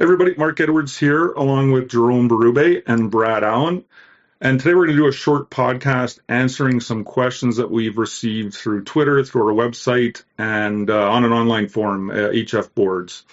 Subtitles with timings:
[0.00, 3.84] Everybody, Mark Edwards here, along with Jerome Berube and Brad Allen.
[4.40, 8.54] And today we're going to do a short podcast answering some questions that we've received
[8.54, 13.24] through Twitter, through our website, and uh, on an online forum, uh, HF Boards.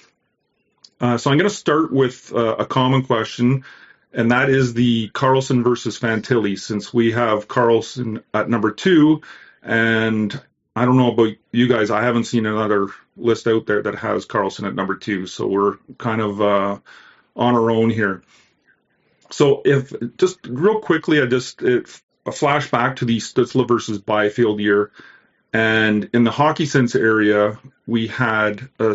[1.00, 3.64] Uh, so I'm going to start with uh, a common question,
[4.12, 9.22] and that is the Carlson versus Fantilli, since we have Carlson at number two,
[9.62, 10.42] and
[10.76, 14.26] I don't know about you guys, I haven't seen another list out there that has
[14.26, 15.26] Carlson at number two.
[15.26, 16.80] So we're kind of uh,
[17.36, 18.24] on our own here.
[19.32, 21.88] So if just real quickly, I just it,
[22.26, 24.92] a flashback to the Stützle versus Byfield year.
[25.54, 27.58] And in the hockey sense area,
[27.88, 28.94] we had uh,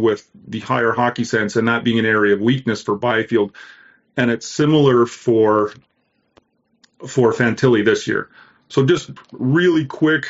[0.00, 3.54] with the higher hockey sense, and that being an area of weakness for Byfield.
[4.16, 5.74] And it's similar for
[7.06, 8.30] for Fantilli this year.
[8.68, 10.26] So just really quick,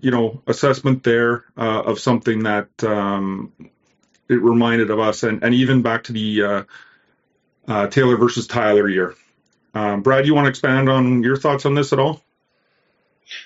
[0.00, 3.52] you know assessment there uh, of something that um,
[4.28, 6.62] it reminded of us, and, and even back to the uh,
[7.66, 9.14] uh, Taylor versus Tyler year.
[9.74, 12.22] Um, Brad, you want to expand on your thoughts on this at all?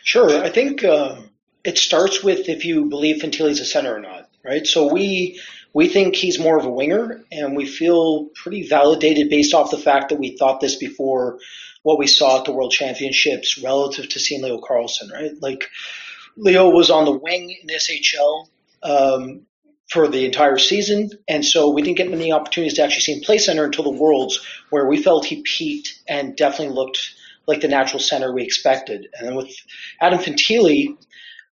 [0.03, 0.43] Sure.
[0.43, 1.17] I think uh,
[1.65, 4.67] it starts with if you believe Fantilli's a center or not, right?
[4.67, 5.41] So we
[5.73, 9.79] we think he's more of a winger, and we feel pretty validated based off the
[9.79, 11.39] fact that we thought this before
[11.83, 15.33] what we saw at the World Championships relative to seeing Leo Carlsson, right?
[15.41, 15.69] Like
[16.37, 18.49] Leo was on the wing in the SHL
[18.83, 19.43] um,
[19.91, 23.21] for the entire season, and so we didn't get many opportunities to actually see him
[23.21, 27.15] play center until the Worlds, where we felt he peaked and definitely looked
[27.47, 29.09] like the natural center we expected.
[29.19, 29.55] And then with
[30.01, 30.97] Adam Fantilli,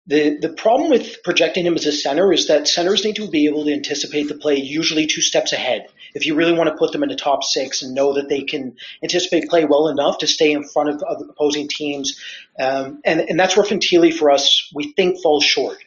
[0.07, 3.45] the, the problem with projecting him as a center is that centers need to be
[3.45, 5.87] able to anticipate the play usually two steps ahead.
[6.13, 8.41] If you really want to put them in the top six and know that they
[8.41, 12.19] can anticipate play well enough to stay in front of, of opposing teams,
[12.59, 15.77] um, and, and that's where Fantilli for us, we think falls short.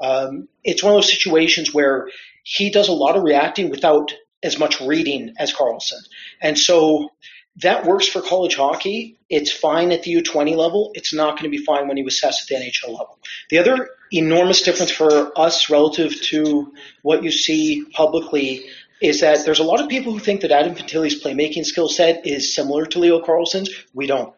[0.00, 2.08] Um, it's one of those situations where
[2.42, 4.12] he does a lot of reacting without
[4.42, 6.00] as much reading as Carlson,
[6.40, 7.10] And so
[7.56, 9.18] that works for college hockey.
[9.28, 10.92] It's fine at the U20 level.
[10.94, 13.18] It's not going to be fine when you assess at the NHL level.
[13.50, 16.72] The other enormous difference for us relative to
[17.02, 18.66] what you see publicly
[19.00, 22.26] is that there's a lot of people who think that Adam Fantilli's playmaking skill set
[22.26, 23.70] is similar to Leo Carlson's.
[23.94, 24.34] We don't.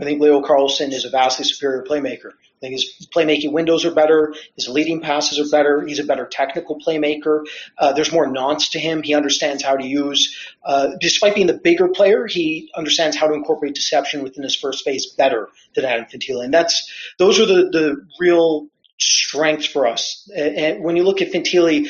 [0.00, 2.30] I think Leo Carlson is a vastly superior playmaker.
[2.30, 4.34] I think his playmaking windows are better.
[4.54, 5.84] His leading passes are better.
[5.84, 7.44] He's a better technical playmaker.
[7.76, 9.02] Uh, there's more nonce to him.
[9.02, 13.34] He understands how to use, uh, despite being the bigger player, he understands how to
[13.34, 16.44] incorporate deception within his first phase better than Adam Fantilli.
[16.44, 18.68] And that's, those are the, the real
[18.98, 20.28] strengths for us.
[20.34, 21.88] And when you look at Fantilli,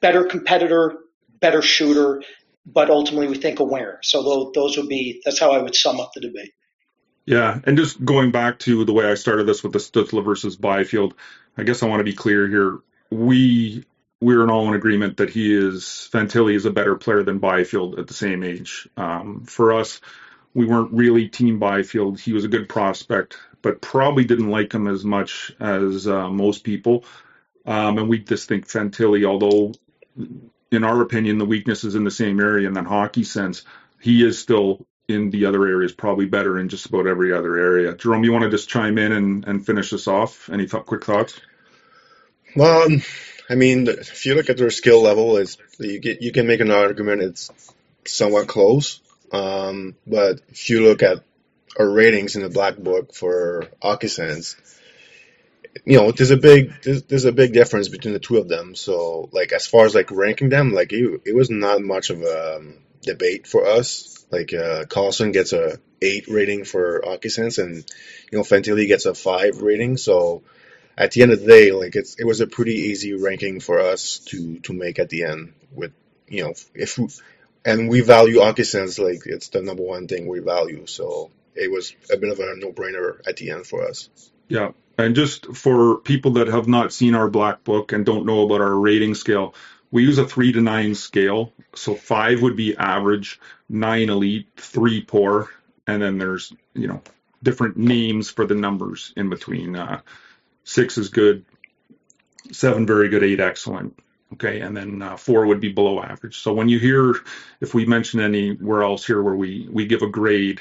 [0.00, 0.98] better competitor,
[1.40, 2.22] better shooter,
[2.66, 3.98] but ultimately we think a winner.
[4.02, 6.52] So those would be, that's how I would sum up the debate.
[7.26, 10.56] Yeah, and just going back to the way I started this with the Stützle versus
[10.56, 11.14] Byfield,
[11.56, 12.78] I guess I want to be clear here.
[13.10, 13.84] We
[14.20, 18.06] we're all in agreement that he is Fantilli is a better player than Byfield at
[18.06, 18.88] the same age.
[18.96, 20.00] Um, for us,
[20.54, 22.20] we weren't really team Byfield.
[22.20, 26.64] He was a good prospect, but probably didn't like him as much as uh, most
[26.64, 27.04] people.
[27.64, 29.72] Um, and we just think Fantilli, although
[30.70, 33.62] in our opinion the weakness is in the same area in that hockey sense,
[34.00, 37.94] he is still in the other areas probably better in just about every other area.
[37.94, 40.48] Jerome, you want to just chime in and, and finish this off?
[40.48, 41.40] Any th- quick thoughts?
[42.54, 42.88] Well,
[43.48, 45.42] I mean, if you look at their skill level,
[45.78, 47.50] you get you can make an argument it's
[48.06, 49.00] somewhat close.
[49.32, 51.22] Um, but if you look at
[51.78, 54.56] our ratings in the black book for hockey Sense,
[55.84, 58.74] you know, there's a big there's, there's, a big difference between the two of them.
[58.74, 62.22] So, like as far as like ranking them, like it, it was not much of
[62.22, 64.24] a um, debate for us.
[64.30, 67.76] Like uh, Carlsson gets a eight rating for hockey sense, and
[68.30, 69.96] you know Fantilli gets a five rating.
[69.96, 70.42] So
[70.96, 73.80] at the end of the day, like it's it was a pretty easy ranking for
[73.80, 75.52] us to to make at the end.
[75.72, 75.92] With
[76.28, 77.08] you know if we,
[77.64, 80.86] and we value hockey sense like it's the number one thing we value.
[80.86, 84.08] So it was a bit of a no brainer at the end for us.
[84.48, 84.72] Yeah.
[85.00, 88.60] And just for people that have not seen our black book and don't know about
[88.60, 89.54] our rating scale,
[89.90, 91.52] we use a three to nine scale.
[91.74, 95.48] So five would be average, nine elite, three poor,
[95.86, 97.02] and then there's you know
[97.42, 99.76] different names for the numbers in between.
[99.76, 100.00] Uh,
[100.64, 101.44] six is good,
[102.52, 103.98] seven very good, eight excellent.
[104.34, 106.38] Okay, and then uh, four would be below average.
[106.38, 107.16] So when you hear,
[107.60, 110.60] if we mention anywhere else here where we we give a grade,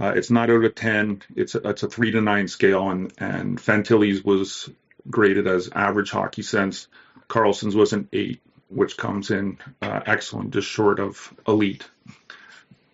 [0.00, 1.22] uh, it's not out of ten.
[1.36, 4.70] It's a, it's a three to nine scale, and and Fantilli's was
[5.08, 6.88] graded as average hockey sense.
[7.28, 11.88] Carlson's was an eight which comes in uh, excellent, just short of elite.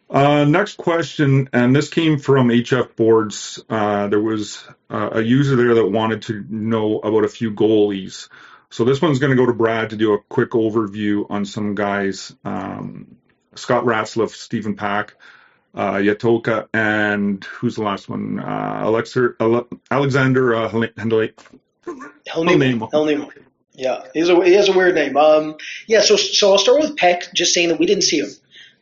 [0.09, 3.63] Uh, next question, and this came from HF Boards.
[3.69, 8.29] Uh, there was uh, a user there that wanted to know about a few goalies.
[8.71, 11.75] So this one's going to go to Brad to do a quick overview on some
[11.75, 12.35] guys.
[12.45, 13.17] Um,
[13.55, 15.15] Scott Ratzlaff, Stephen Pack,
[15.77, 18.41] uh, Jatkola, and who's the last one?
[18.41, 19.03] Uh,
[19.41, 21.33] Ale- Alexander uh, Hendley.
[22.27, 22.91] Helnemo.
[22.91, 23.31] Helnemo.
[23.75, 25.17] Yeah, he's a, he has a weird name.
[25.17, 25.57] Um,
[25.87, 28.31] yeah, so so I'll start with Peck, just saying that we didn't see him.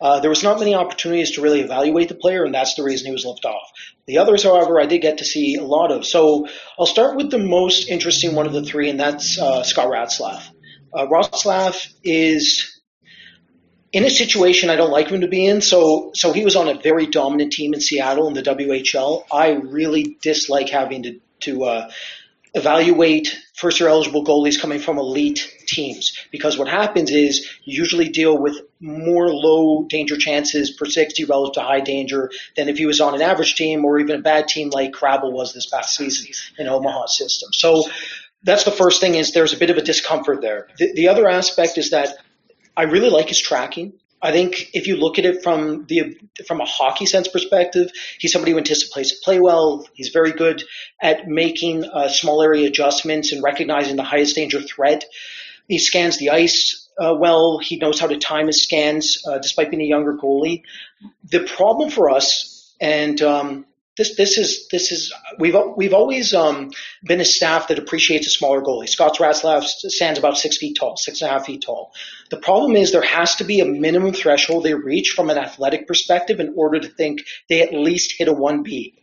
[0.00, 3.06] Uh, there was not many opportunities to really evaluate the player, and that's the reason
[3.06, 3.72] he was left off.
[4.06, 6.04] The others, however, I did get to see a lot of.
[6.04, 6.46] So
[6.78, 10.42] I'll start with the most interesting one of the three, and that's uh, Scott Ratzlaff.
[10.92, 12.73] Uh, Ratzlaff is
[13.94, 15.60] in a situation I don't like him to be in.
[15.60, 19.24] So, so he was on a very dominant team in Seattle in the WHL.
[19.32, 21.90] I really dislike having to to uh,
[22.54, 28.08] evaluate first year eligible goalies coming from elite teams because what happens is you usually
[28.08, 32.86] deal with more low danger chances per 60 relative to high danger than if he
[32.86, 35.96] was on an average team or even a bad team like Crabble was this past
[35.96, 37.52] season in Omaha's system.
[37.52, 37.84] So
[38.42, 40.68] that's the first thing is there's a bit of a discomfort there.
[40.78, 42.16] The, the other aspect is that
[42.76, 43.94] I really like his tracking.
[44.24, 46.16] I think if you look at it from the
[46.46, 49.86] from a hockey sense perspective, he's somebody who anticipates to play well.
[49.92, 50.62] He's very good
[51.00, 55.04] at making uh, small area adjustments and recognizing the highest danger threat.
[55.68, 57.58] He scans the ice uh, well.
[57.58, 60.62] He knows how to time his scans, uh, despite being a younger goalie.
[61.30, 66.70] The problem for us, and um, this this is this is we've we've always um,
[67.04, 68.88] been a staff that appreciates a smaller goalie.
[68.88, 71.92] Scott Ratzlaff stands about six feet tall, six and a half feet tall.
[72.30, 75.86] The problem is there has to be a minimum threshold they reach from an athletic
[75.86, 78.94] perspective in order to think they at least hit a one B.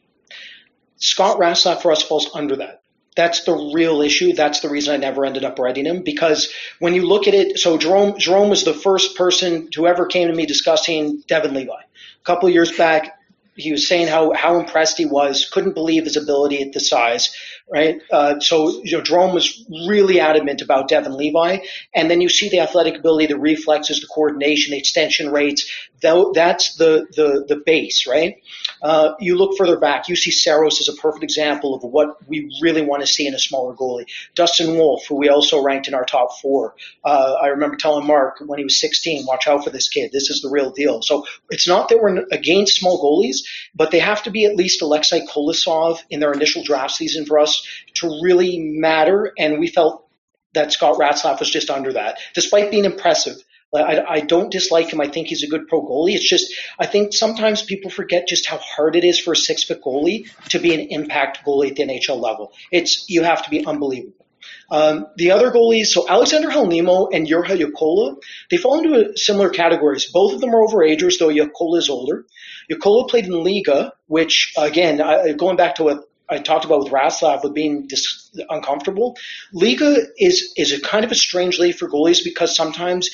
[0.97, 2.81] Scott Ratzlaff for us falls under that.
[3.15, 4.33] That's the real issue.
[4.33, 7.59] That's the reason I never ended up writing him because when you look at it,
[7.59, 11.71] so Jerome Jerome was the first person who ever came to me discussing Devon Levi.
[11.71, 13.20] A couple years back,
[13.61, 17.33] he was saying how how impressed he was, couldn't believe his ability at the size,
[17.71, 18.01] right?
[18.11, 21.59] Uh, so you know, Jerome was really adamant about Devon Levi,
[21.95, 25.71] and then you see the athletic ability, the reflexes, the coordination, the extension rates.
[26.01, 28.41] That's the the the base, right?
[28.81, 32.49] Uh, you look further back, you see Saros as a perfect example of what we
[32.61, 34.05] really want to see in a smaller goalie.
[34.33, 36.75] Dustin Wolf, who we also ranked in our top four.
[37.03, 40.11] Uh, I remember telling Mark when he was 16, watch out for this kid.
[40.11, 41.01] This is the real deal.
[41.03, 44.81] So it's not that we're against small goalies, but they have to be at least
[44.81, 47.65] Alexei Kolosov in their initial draft season for us
[47.95, 49.31] to really matter.
[49.37, 50.07] And we felt
[50.53, 53.37] that Scott Ratzlaff was just under that, despite being impressive.
[53.73, 54.99] I, I don't dislike him.
[54.99, 56.15] I think he's a good pro goalie.
[56.15, 59.63] It's just I think sometimes people forget just how hard it is for a six
[59.63, 62.53] foot goalie to be an impact goalie at the NHL level.
[62.71, 64.25] It's you have to be unbelievable.
[64.69, 68.17] Um, the other goalies, so Alexander Helnemo and Juha Jatkola,
[68.49, 70.09] they fall into similar categories.
[70.11, 72.25] Both of them are overagers, though Jatkola is older.
[72.71, 76.93] Jatkola played in Liiga, which again, I, going back to what I talked about with
[76.93, 79.17] Ratzlaff with being dis- uncomfortable.
[79.53, 83.09] Liiga is is a kind of a strange league for goalies because sometimes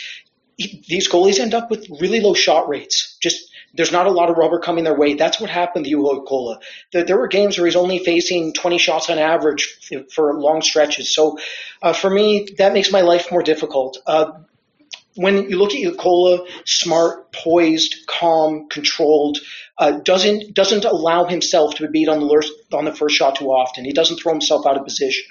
[0.58, 3.18] these goalies end up with really low shot rates.
[3.22, 5.14] Just there's not a lot of rubber coming their way.
[5.14, 6.60] That's what happened to Juho Kola.
[6.92, 11.14] There, there, were games where he's only facing 20 shots on average for long stretches.
[11.14, 11.38] So
[11.82, 14.00] uh, for me, that makes my life more difficult.
[14.08, 14.32] Uh,
[15.16, 19.40] when you look at Jatkola, smart, poised, calm, controlled,
[19.80, 23.36] uh, doesn't doesn't allow himself to be beat on the first, on the first shot
[23.36, 23.86] too often.
[23.86, 25.26] He doesn't throw himself out of position.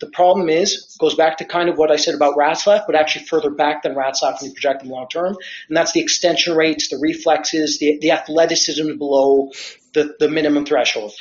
[0.00, 3.26] The problem is goes back to kind of what I said about Ratzlaff, but actually
[3.26, 5.36] further back than Ratzlaff when you project him long term,
[5.68, 9.50] and that's the extension rates, the reflexes, the the athleticism below
[9.94, 11.12] the the minimum threshold.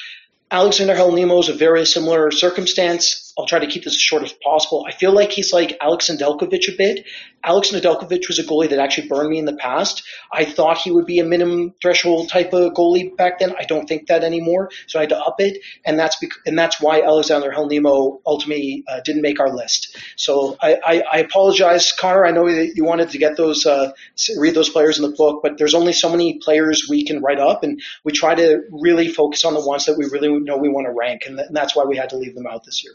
[0.50, 3.31] Alexander Helnemo is a very similar circumstance.
[3.38, 4.86] I'll try to keep this as short as possible.
[4.88, 7.06] I feel like he's like Alex Nedeljkovic a bit.
[7.44, 10.04] Alex Nedeljkovic was a goalie that actually burned me in the past.
[10.32, 13.56] I thought he would be a minimum threshold type of goalie back then.
[13.58, 16.58] I don't think that anymore, so I had to up it, and that's bec- and
[16.58, 19.98] that's why Alexander Helnemo ultimately uh, didn't make our list.
[20.18, 22.26] So I, I, I, apologize, Connor.
[22.26, 23.92] I know that you wanted to get those uh,
[24.38, 27.40] read those players in the book, but there's only so many players we can write
[27.40, 30.70] up, and we try to really focus on the ones that we really know we
[30.70, 32.84] want to rank, and, th- and that's why we had to leave them out this
[32.84, 32.94] year.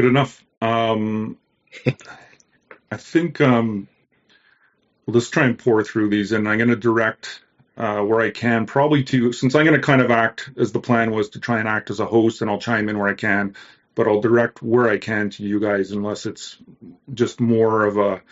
[0.00, 0.42] Good enough.
[0.62, 1.36] Um,
[2.90, 3.86] I think um,
[5.04, 7.42] we'll just try and pour through these, and I'm going to direct
[7.76, 10.80] uh, where I can, probably to since I'm going to kind of act as the
[10.80, 13.14] plan was to try and act as a host, and I'll chime in where I
[13.14, 13.56] can,
[13.94, 16.56] but I'll direct where I can to you guys, unless it's
[17.12, 18.22] just more of a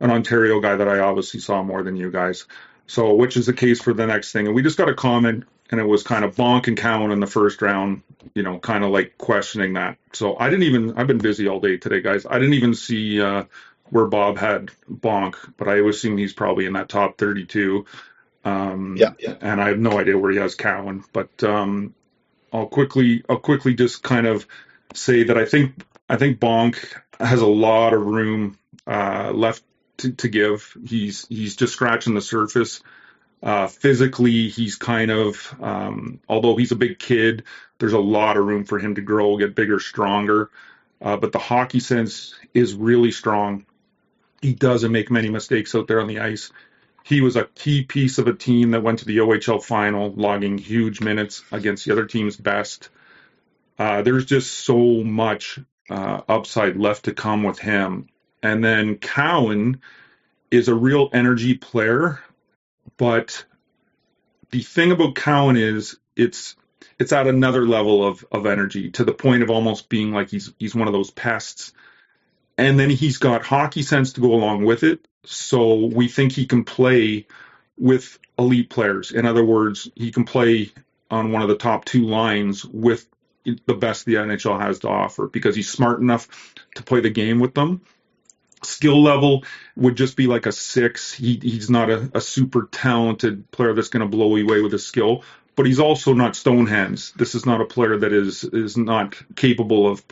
[0.00, 2.46] an Ontario guy that I obviously saw more than you guys.
[2.88, 5.44] So, which is the case for the next thing, and we just got a comment
[5.72, 8.02] and it was kind of Bonk and Cowan in the first round,
[8.34, 9.96] you know, kind of like questioning that.
[10.12, 12.26] So I didn't even, I've been busy all day today, guys.
[12.26, 13.44] I didn't even see uh,
[13.86, 17.86] where Bob had Bonk, but I assume he's probably in that top 32.
[18.44, 19.34] Um, yeah, yeah.
[19.40, 21.94] And I have no idea where he has Cowan, but um,
[22.52, 24.46] I'll quickly, I'll quickly just kind of
[24.94, 25.74] say that I think,
[26.08, 26.76] I think Bonk
[27.18, 29.62] has a lot of room uh, left
[29.98, 30.76] to, to give.
[30.84, 32.82] He's he's just scratching the surface.
[33.42, 37.42] Uh, physically, he's kind of, um, although he's a big kid,
[37.78, 40.50] there's a lot of room for him to grow, get bigger, stronger.
[41.00, 43.66] Uh, but the hockey sense is really strong.
[44.40, 46.52] He doesn't make many mistakes out there on the ice.
[47.02, 50.58] He was a key piece of a team that went to the OHL final, logging
[50.58, 52.90] huge minutes against the other team's best.
[53.76, 55.58] Uh, there's just so much
[55.90, 58.08] uh, upside left to come with him.
[58.42, 59.80] And then Cowan
[60.50, 62.20] is a real energy player,
[62.96, 63.44] but
[64.50, 66.56] the thing about Cowan is it's
[66.98, 70.52] it's at another level of of energy to the point of almost being like he's
[70.58, 71.72] he's one of those pests.
[72.58, 75.08] And then he's got hockey sense to go along with it.
[75.24, 77.26] So we think he can play
[77.78, 79.10] with elite players.
[79.10, 80.70] In other words, he can play
[81.10, 83.06] on one of the top two lines with
[83.44, 87.40] the best the NHL has to offer because he's smart enough to play the game
[87.40, 87.80] with them
[88.64, 89.44] skill level
[89.76, 91.12] would just be like a six.
[91.12, 94.72] He, he's not a, a super talented player that's going to blow you away with
[94.72, 95.24] his skill,
[95.56, 97.12] but he's also not stone hands.
[97.12, 100.04] This is not a player that is is not capable of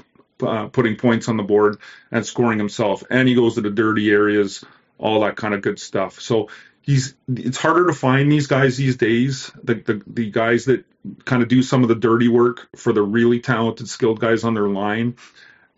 [0.43, 1.79] uh, putting points on the board
[2.11, 3.03] and scoring himself.
[3.11, 4.65] And he goes to the dirty areas,
[4.99, 6.21] all that kind of good stuff.
[6.21, 6.49] So
[6.83, 9.51] he's it's harder to find these guys these days.
[9.63, 10.85] The the, the guys that
[11.25, 14.55] kind of do some of the dirty work for the really talented, skilled guys on
[14.55, 15.17] their line.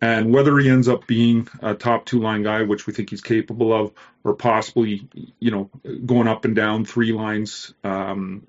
[0.02, 3.20] And whether he ends up being a top two line guy, which we think he's
[3.20, 3.92] capable of,
[4.24, 5.70] or possibly, you know,
[6.04, 8.44] going up and down three lines, um,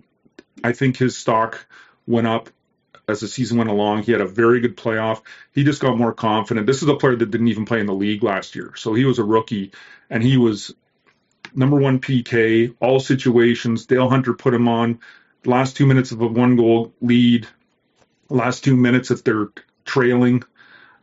[0.64, 1.68] I think his stock
[2.08, 2.50] went up
[3.08, 4.02] as the season went along.
[4.02, 5.22] He had a very good playoff.
[5.52, 6.66] He just got more confident.
[6.66, 8.74] This is a player that didn't even play in the league last year.
[8.76, 9.74] So he was a rookie
[10.10, 10.74] and he was
[11.54, 13.86] number one PK, all situations.
[13.86, 15.02] Dale Hunter put him on
[15.46, 17.46] last two minutes of a one goal lead,
[18.30, 19.50] last two minutes if they're
[19.86, 20.44] trailing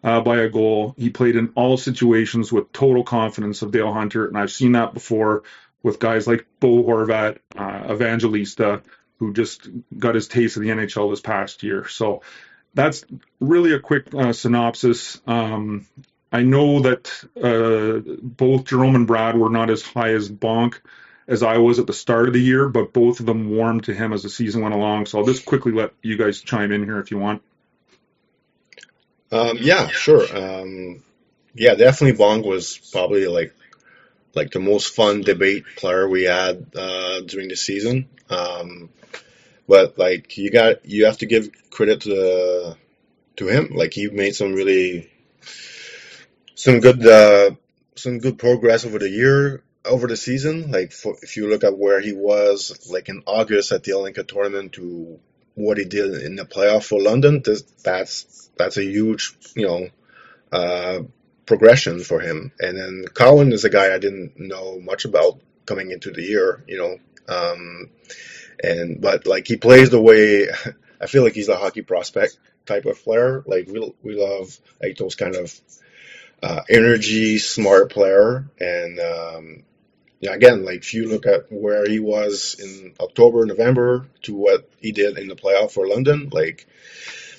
[0.02, 0.94] uh, by a goal.
[0.96, 4.94] He played in all situations with total confidence of Dale Hunter, and I've seen that
[4.94, 5.42] before
[5.82, 8.82] with guys like Bo Horvat, uh, Evangelista,
[9.18, 11.86] who just got his taste of the NHL this past year.
[11.88, 12.22] So
[12.74, 13.04] that's
[13.40, 15.20] really a quick uh, synopsis.
[15.26, 15.86] Um,
[16.32, 20.80] I know that uh, both Jerome and Brad were not as high as Bonk
[21.26, 23.94] as I was at the start of the year, but both of them warmed to
[23.94, 25.06] him as the season went along.
[25.06, 27.42] So I'll just quickly let you guys chime in here if you want.
[29.32, 30.24] Um, yeah, sure.
[30.36, 31.02] Um,
[31.54, 33.54] yeah, definitely Bonk was probably like
[34.34, 38.08] like the most fun debate player we had uh, during the season.
[38.28, 38.90] Um,
[39.68, 42.76] but like you got you have to give credit to
[43.36, 43.70] to him.
[43.74, 45.10] Like he made some really
[46.54, 47.52] some good uh,
[47.94, 50.70] some good progress over the year over the season.
[50.70, 54.24] Like for, if you look at where he was like in August at the Olympia
[54.24, 55.18] tournament to
[55.60, 57.42] what he did in the playoff for London,
[57.84, 59.88] that's that's a huge, you know,
[60.52, 61.02] uh,
[61.46, 62.52] progression for him.
[62.60, 66.64] And then Cowan is a guy I didn't know much about coming into the year,
[66.66, 66.98] you know,
[67.34, 67.90] um,
[68.62, 70.48] and but like he plays the way
[71.00, 73.42] I feel like he's a hockey prospect type of player.
[73.46, 75.58] Like we we love like those kind of
[76.42, 79.62] uh, energy, smart player, and um,
[80.20, 84.68] yeah, again, like if you look at where he was in October, November to what
[84.78, 86.66] he did in the playoff for London, like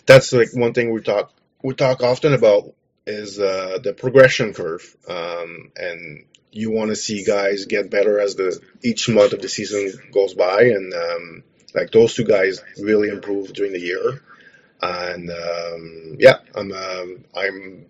[0.08, 1.32] that's like one thing we talk
[1.64, 2.74] we talk often about
[3.06, 8.36] is uh, the progression curve, um, and you want to see guys get better as
[8.36, 11.44] the each month of the season goes by, and um,
[11.76, 14.24] like those two guys really improved during the year,
[14.82, 17.86] and um, yeah, I'm um, I'm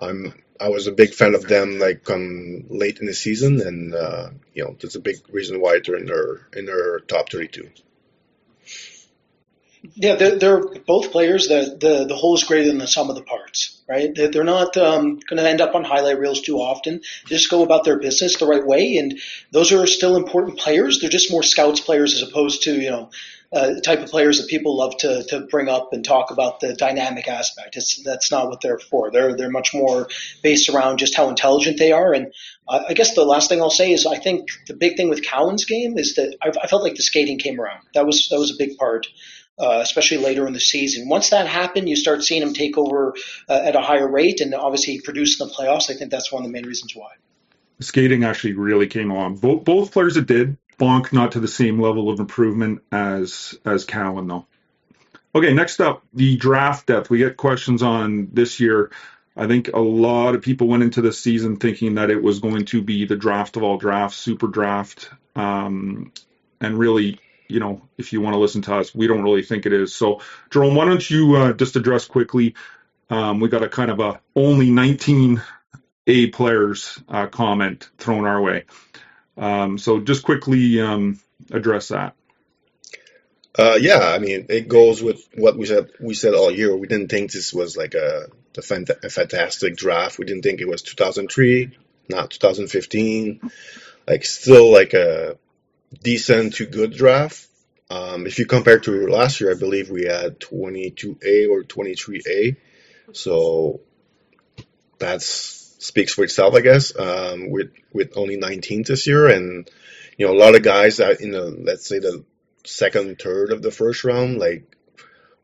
[0.00, 3.94] I'm I was a big fan of them like um late in the season, and
[3.94, 7.70] uh, you know that's a big reason why they're in their in their top 32.
[9.94, 11.48] Yeah, they're, they're both players.
[11.48, 14.14] The, the the whole is greater than the sum of the parts, right?
[14.14, 17.00] They're, they're not um, going to end up on highlight reels too often.
[17.28, 19.18] They just go about their business the right way, and
[19.52, 21.00] those are still important players.
[21.00, 23.10] They're just more scouts players as opposed to you know
[23.52, 26.74] uh, type of players that people love to to bring up and talk about the
[26.74, 27.76] dynamic aspect.
[27.76, 29.10] It's that's not what they're for.
[29.10, 30.08] They're they're much more
[30.42, 32.12] based around just how intelligent they are.
[32.12, 32.32] And
[32.68, 35.24] uh, I guess the last thing I'll say is I think the big thing with
[35.24, 37.80] Cowan's game is that I, I felt like the skating came around.
[37.94, 39.06] That was that was a big part.
[39.58, 41.06] Uh, especially later in the season.
[41.06, 43.14] Once that happened, you start seeing him take over
[43.46, 45.90] uh, at a higher rate, and obviously he produced in the playoffs.
[45.90, 47.10] I think that's one of the main reasons why.
[47.78, 49.36] Skating actually really came along.
[49.36, 53.84] Both, both players that did Bonk not to the same level of improvement as as
[53.84, 54.46] Cowan though.
[55.34, 57.10] Okay, next up, the draft depth.
[57.10, 58.90] We get questions on this year.
[59.36, 62.64] I think a lot of people went into the season thinking that it was going
[62.66, 65.10] to be the draft of all drafts, super draft.
[65.36, 66.12] Um,
[66.60, 69.66] and really, you know, if you want to listen to us, we don't really think
[69.66, 69.94] it is.
[69.94, 70.20] So,
[70.50, 72.54] Jerome, why don't you uh, just address quickly?
[73.08, 75.42] Um, we got a kind of a only 19
[76.08, 78.64] A players uh, comment thrown our way.
[79.36, 81.20] Um, so just quickly um,
[81.50, 82.14] address that.
[83.58, 85.90] Uh, yeah, I mean, it goes with what we said.
[86.00, 86.74] We said all year.
[86.76, 90.18] We didn't think this was like a, a, fant- a fantastic draft.
[90.18, 91.76] We didn't think it was 2003,
[92.08, 93.40] not 2015.
[94.06, 95.36] Like still like a
[96.02, 97.46] decent to good draft.
[97.90, 102.56] Um, if you compare to last year, I believe we had 22A or 23A.
[103.12, 103.80] So
[105.00, 105.22] that
[105.80, 106.96] speaks for itself, I guess.
[106.96, 109.68] Um, with with only 19 this year, and
[110.16, 112.24] you know a lot of guys that in the let's say the
[112.64, 114.76] second, third of the first round, like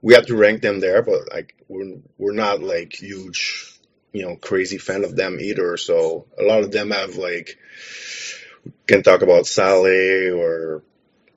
[0.02, 3.78] we have to rank them there, but like we're we're not like huge,
[4.12, 5.76] you know, crazy fan of them either.
[5.76, 7.58] So a lot of them have like
[8.86, 10.82] can talk about Sale or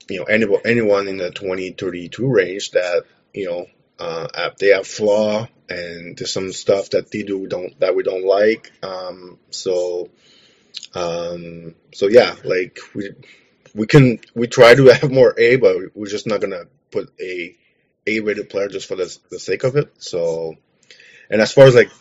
[0.10, 3.04] you know anyone anyone in the 20 32 range that
[3.34, 3.68] you know
[4.00, 8.26] uh, they have flaw and there's some stuff that they do don't that we don't
[8.26, 8.72] like.
[8.84, 10.10] Um, so
[10.96, 13.12] um, so yeah like we
[13.76, 17.56] we can we try to have more A but we're just not gonna put a
[18.08, 19.94] A rated player just for the, the sake of it.
[20.00, 20.56] So
[21.30, 21.92] and as far as like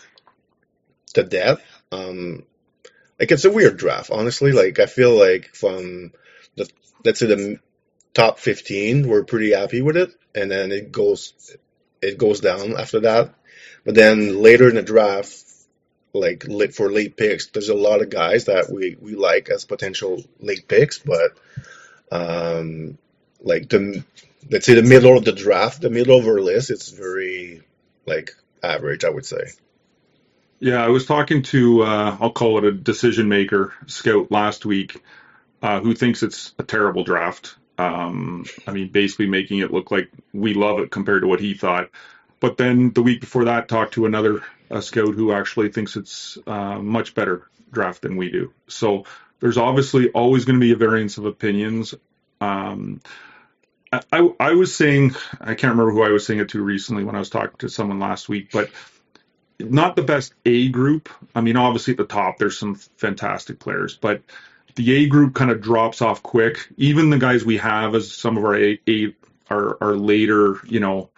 [1.14, 2.45] the depth um
[3.19, 4.52] like it's a weird draft honestly.
[4.52, 6.12] Like I feel like from
[6.57, 6.71] the
[7.05, 7.61] let's say the
[8.19, 10.11] top 15, we're pretty happy with it.
[10.35, 11.57] And then it goes,
[12.02, 13.35] it goes down after that.
[13.85, 15.45] But then later in the draft,
[16.12, 20.23] like for late picks, there's a lot of guys that we, we like as potential
[20.40, 21.38] late picks, but,
[22.11, 22.99] um,
[23.40, 24.02] like the,
[24.50, 27.62] let's say the middle of the draft, the middle of our list, it's very
[28.07, 29.50] like average, I would say.
[30.61, 35.02] Yeah, I was talking to, uh, I'll call it a decision maker scout last week,
[35.62, 37.57] uh, who thinks it's a terrible draft.
[37.78, 41.54] Um, I mean, basically making it look like we love it compared to what he
[41.54, 41.90] thought.
[42.40, 46.37] But then the week before that, talked to another a scout who actually thinks it's
[46.46, 48.53] uh, much better draft than we do.
[48.66, 49.05] So
[49.40, 51.94] there's obviously always going to be a variance of opinions.
[52.40, 53.00] Um,
[53.92, 57.14] I, I was saying, I can't remember who I was saying it to recently when
[57.14, 58.70] I was talking to someone last week, but
[59.59, 61.09] not the best A group.
[61.35, 64.22] I mean, obviously at the top, there's some fantastic players, but
[64.79, 66.69] the A group kind of drops off quick.
[66.77, 69.14] Even the guys we have as some of our A, A
[69.51, 71.11] are, are later, you know,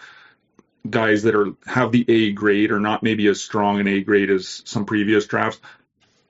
[0.88, 4.31] guys that are have the A grade are not maybe as strong an A grade
[4.31, 5.61] as some previous drafts.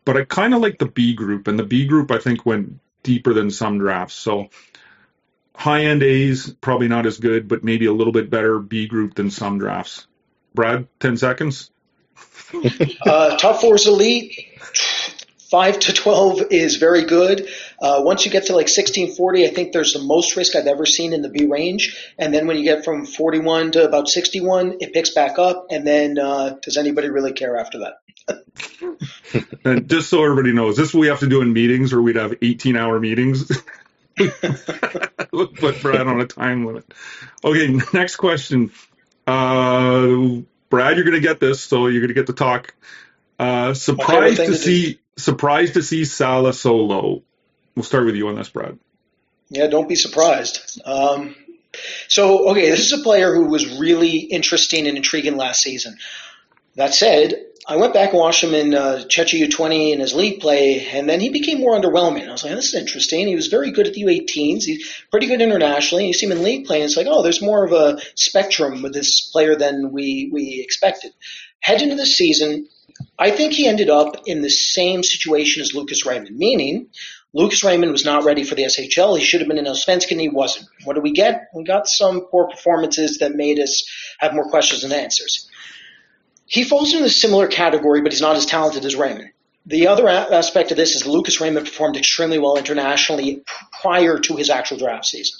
[0.04, 2.80] But I kind of like the B group, and the B group I think went
[3.04, 4.14] deeper than some drafts.
[4.14, 4.48] So
[5.54, 9.14] high end A's probably not as good, but maybe a little bit better B group
[9.14, 10.08] than some drafts.
[10.52, 11.70] Brad, ten seconds.
[13.06, 14.48] uh, top four is elite.
[15.50, 17.48] 5 to 12 is very good.
[17.82, 20.86] Uh, once you get to like 1640, I think there's the most risk I've ever
[20.86, 22.14] seen in the B range.
[22.18, 25.66] And then when you get from 41 to about 61, it picks back up.
[25.70, 28.38] And then uh, does anybody really care after that?
[29.64, 32.36] and just so everybody knows, this we have to do in meetings or we'd have
[32.40, 33.50] 18 hour meetings.
[34.16, 36.84] Put Brad on a time limit.
[37.42, 38.70] Okay, next question.
[39.26, 42.72] Uh, Brad, you're going to get this, so you're going to get to talk.
[43.36, 47.22] Uh, surprised to see surprised to see Sale so low.
[47.74, 48.78] We'll start with you on this, Brad.
[49.48, 50.80] Yeah, don't be surprised.
[50.84, 51.34] Um,
[52.08, 55.96] so, okay, this is a player who was really interesting and intriguing last season.
[56.76, 57.34] That said,
[57.66, 61.08] I went back and watched him in uh, Chechi U20 in his league play, and
[61.08, 62.28] then he became more underwhelming.
[62.28, 63.26] I was like, this is interesting.
[63.26, 64.64] He was very good at the U18s.
[64.64, 66.06] He's pretty good internationally.
[66.06, 68.82] You see him in league play, and it's like, oh, there's more of a spectrum
[68.82, 71.12] with this player than we, we expected.
[71.60, 72.66] Head into the season,
[73.20, 76.88] I think he ended up in the same situation as Lucas Raymond, meaning
[77.34, 79.18] Lucas Raymond was not ready for the SHL.
[79.18, 80.18] He should have been in Allsvenskan.
[80.18, 80.68] He wasn't.
[80.84, 81.48] What do we get?
[81.54, 83.84] We got some poor performances that made us
[84.20, 85.50] have more questions than answers.
[86.46, 89.30] He falls into a similar category, but he's not as talented as Raymond.
[89.66, 93.42] The other aspect of this is Lucas Raymond performed extremely well internationally
[93.82, 95.38] prior to his actual draft season.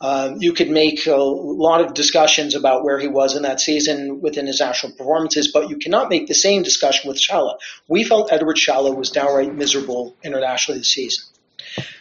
[0.00, 4.20] Um, you could make a lot of discussions about where he was in that season
[4.20, 7.58] within his actual performances, but you cannot make the same discussion with Sale.
[7.88, 11.24] We felt Edward Sale was downright miserable internationally this season.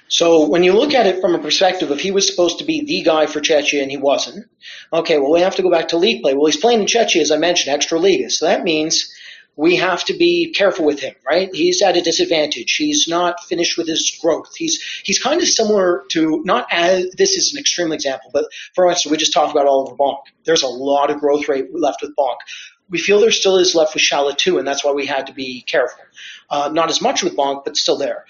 [0.08, 2.84] So when you look at it from a perspective, if he was supposed to be
[2.84, 4.46] the guy for Czechia and he wasn't,
[4.92, 6.34] okay, well we have to go back to league play.
[6.34, 8.30] Well, he's playing in Czechia, as I mentioned, extra league.
[8.30, 9.10] So that means
[9.56, 11.50] we have to be careful with him, right?
[11.54, 12.74] He's at a disadvantage.
[12.74, 14.56] He's not finished with his growth.
[14.56, 18.88] He's he's kind of similar to not as this is an extreme example, but for
[18.90, 20.20] instance, we just talked about Oliver Bonk.
[20.46, 22.38] There's a lot of growth rate left with Bonk.
[22.90, 25.34] We feel there still is left with Sale too, and that's why we had to
[25.34, 26.04] be careful.
[26.50, 28.26] Uh, not as much with Bonk, but still there.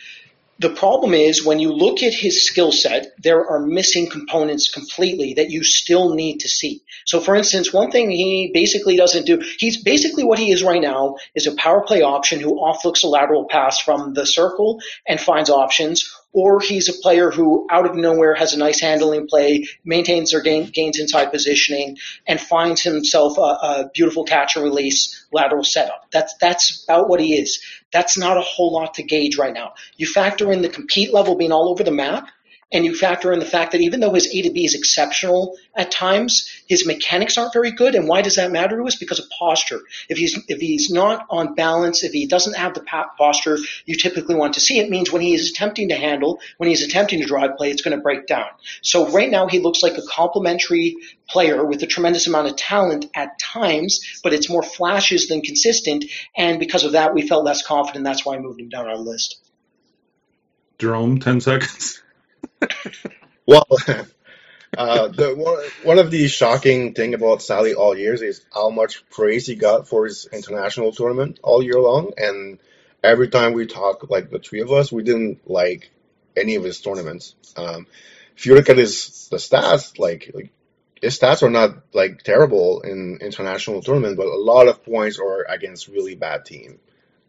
[0.62, 5.34] The problem is when you look at his skill set, there are missing components completely
[5.34, 6.84] that you still need to see.
[7.08, 10.80] So for instance, one thing he basically doesn't do, he's basically what he is right
[10.80, 15.20] now is a power play option who offlooks a lateral pass from the circle and
[15.20, 19.66] finds options, or he's a player who out of nowhere has a nice handling play,
[19.84, 25.26] maintains their gain, gains inside positioning, and finds himself a, a beautiful catch and release
[25.32, 26.06] lateral setup.
[26.12, 27.62] That's, that's about what he is.
[27.92, 29.74] That's not a whole lot to gauge right now.
[29.98, 32.30] You factor in the compete level being all over the map,
[32.72, 35.58] and you factor in the fact that even though his A to B is exceptional
[35.76, 37.96] at times, his mechanics aren't very good.
[37.96, 38.96] And why does that matter to us?
[38.96, 39.82] Because of posture.
[40.08, 42.86] If he's if he's not on balance, if he doesn't have the
[43.18, 46.70] posture you typically want to see, it means when he is attempting to handle, when
[46.70, 48.48] he's attempting to drive play, it's going to break down.
[48.82, 50.96] So right now he looks like a complementary
[51.28, 56.06] player with a tremendous amount of talent at times, but it's more flashes than consistent.
[56.36, 58.06] And because of that, we felt less confident.
[58.06, 59.38] That's why I moved him down our list.
[60.80, 62.02] Jerome, ten seconds.
[63.46, 63.68] well,
[64.78, 69.08] uh, the one, one of the shocking thing about Sally all years is how much
[69.10, 72.60] praise he got for his international tournament all year long, and
[73.04, 75.92] every time we talk, like the three of us, we didn't like
[76.36, 77.36] any of his tournaments.
[77.58, 77.88] Um,
[78.38, 80.52] if you look at his the stats, like, like
[81.02, 85.44] his stats are not like terrible in international tournament, but a lot of points are
[85.44, 86.80] against really bad team.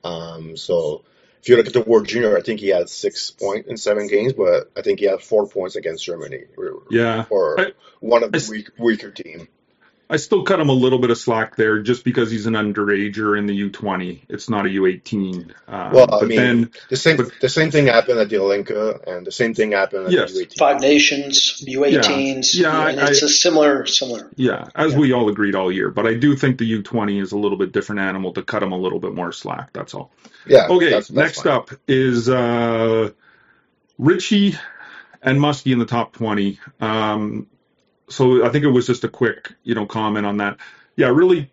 [0.05, 1.05] Um, so
[1.43, 4.07] if you look at the World Junior, I think he had six points in seven
[4.07, 6.45] games, but I think he had four points against Germany.
[6.89, 9.49] Yeah, or I, one of the I, weak, weaker team.
[10.13, 13.39] I still cut him a little bit of slack there, just because he's an underager
[13.39, 14.21] in the U20.
[14.29, 15.53] It's not a U18.
[15.67, 18.91] Uh, well, I mean, then, the same but, the same thing happened at the Olympia,
[19.07, 20.35] and the same thing happened at yes.
[20.35, 20.59] the U18.
[20.59, 22.55] Five Nations, U18s.
[22.55, 24.31] Yeah, yeah it's I, a similar similar.
[24.37, 24.99] Yeah, as yeah.
[24.99, 25.91] we all agreed all year.
[25.91, 28.73] But I do think the U20 is a little bit different animal to cut him
[28.73, 29.73] a little bit more slack.
[29.73, 30.11] That's all.
[30.47, 30.67] Yeah.
[30.69, 30.91] Okay.
[30.91, 31.53] That's, that's next fine.
[31.55, 33.13] up is uh,
[33.97, 34.57] Ritchie
[35.23, 36.59] and Musty in the top 20.
[36.81, 37.47] Um,
[38.13, 40.59] so I think it was just a quick, you know, comment on that.
[40.97, 41.51] Yeah, really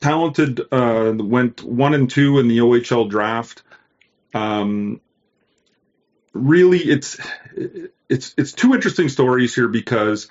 [0.00, 0.60] talented.
[0.72, 3.62] Uh, went one and two in the OHL draft.
[4.34, 5.00] Um,
[6.32, 7.18] really, it's
[8.08, 10.28] it's it's two interesting stories here because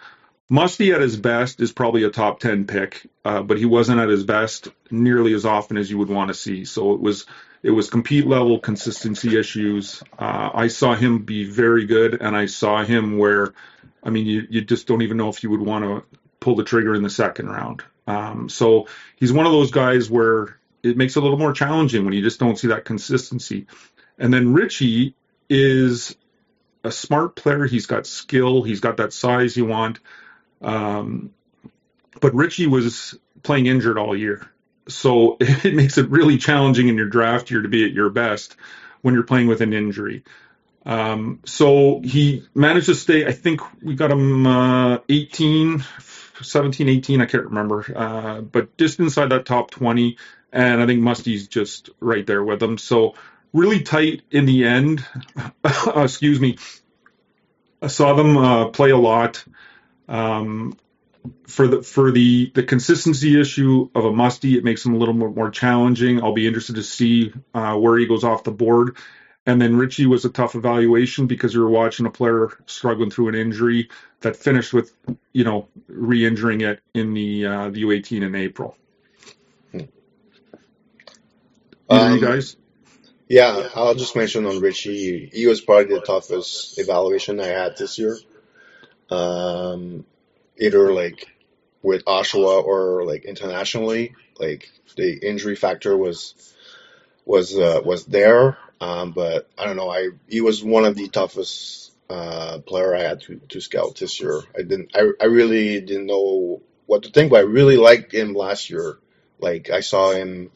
[0.49, 4.09] Musty at his best is probably a top ten pick, uh, but he wasn't at
[4.09, 6.65] his best nearly as often as you would want to see.
[6.65, 7.25] So it was
[7.61, 10.01] it was compete level consistency issues.
[10.17, 13.53] Uh, I saw him be very good, and I saw him where
[14.03, 16.63] I mean, you, you just don't even know if you would want to pull the
[16.63, 17.83] trigger in the second round.
[18.07, 22.05] Um, so he's one of those guys where it makes it a little more challenging
[22.05, 23.67] when you just don't see that consistency.
[24.17, 25.15] And then Ritchie
[25.49, 26.15] is
[26.83, 27.65] a smart player.
[27.65, 28.63] He's got skill.
[28.63, 29.99] He's got that size you want.
[30.61, 31.33] Um,
[32.21, 34.49] but Ritchie was playing injured all year.
[34.87, 38.55] So it makes it really challenging in your draft year to be at your best
[39.01, 40.23] when you're playing with an injury.
[40.89, 45.85] Um, so he managed to stay, I think we got him uh, 18,
[46.41, 50.17] 17, 18, I can't remember, uh, but just inside that top 20.
[50.51, 52.79] And I think Musty's just right there with him.
[52.79, 53.13] So
[53.53, 55.05] really tight in the end.
[55.95, 56.57] Excuse me.
[57.83, 59.45] I saw them uh, play a lot.
[60.07, 60.75] Um,
[61.45, 65.13] for the for the the consistency issue of a musty, it makes him a little
[65.13, 66.23] more, more challenging.
[66.23, 68.97] I'll be interested to see uh, where he goes off the board.
[69.49, 73.29] And then Ritchie was a tough evaluation because you were watching a player struggling through
[73.29, 73.89] an injury
[74.21, 74.93] that finished with,
[75.33, 78.77] you know, re-injuring it in the uh, the U18 in April.
[79.71, 79.79] Hmm.
[81.89, 82.57] Um, you guys?
[83.27, 85.31] Yeah, I'll just mention on Ritchie.
[85.33, 88.19] He was probably the toughest evaluation I had this year.
[89.09, 90.05] Um,
[90.59, 91.25] either like
[91.81, 96.35] with Oshawa or like internationally, like the injury factor was
[97.29, 98.57] was uh, was there.
[98.81, 99.89] Um, but I don't know.
[99.89, 104.19] I he was one of the toughest uh, player I had to, to scout this
[104.19, 104.41] year.
[104.57, 104.91] I didn't.
[104.95, 108.97] I I really didn't know what to think, but I really liked him last year.
[109.39, 110.51] Like I saw him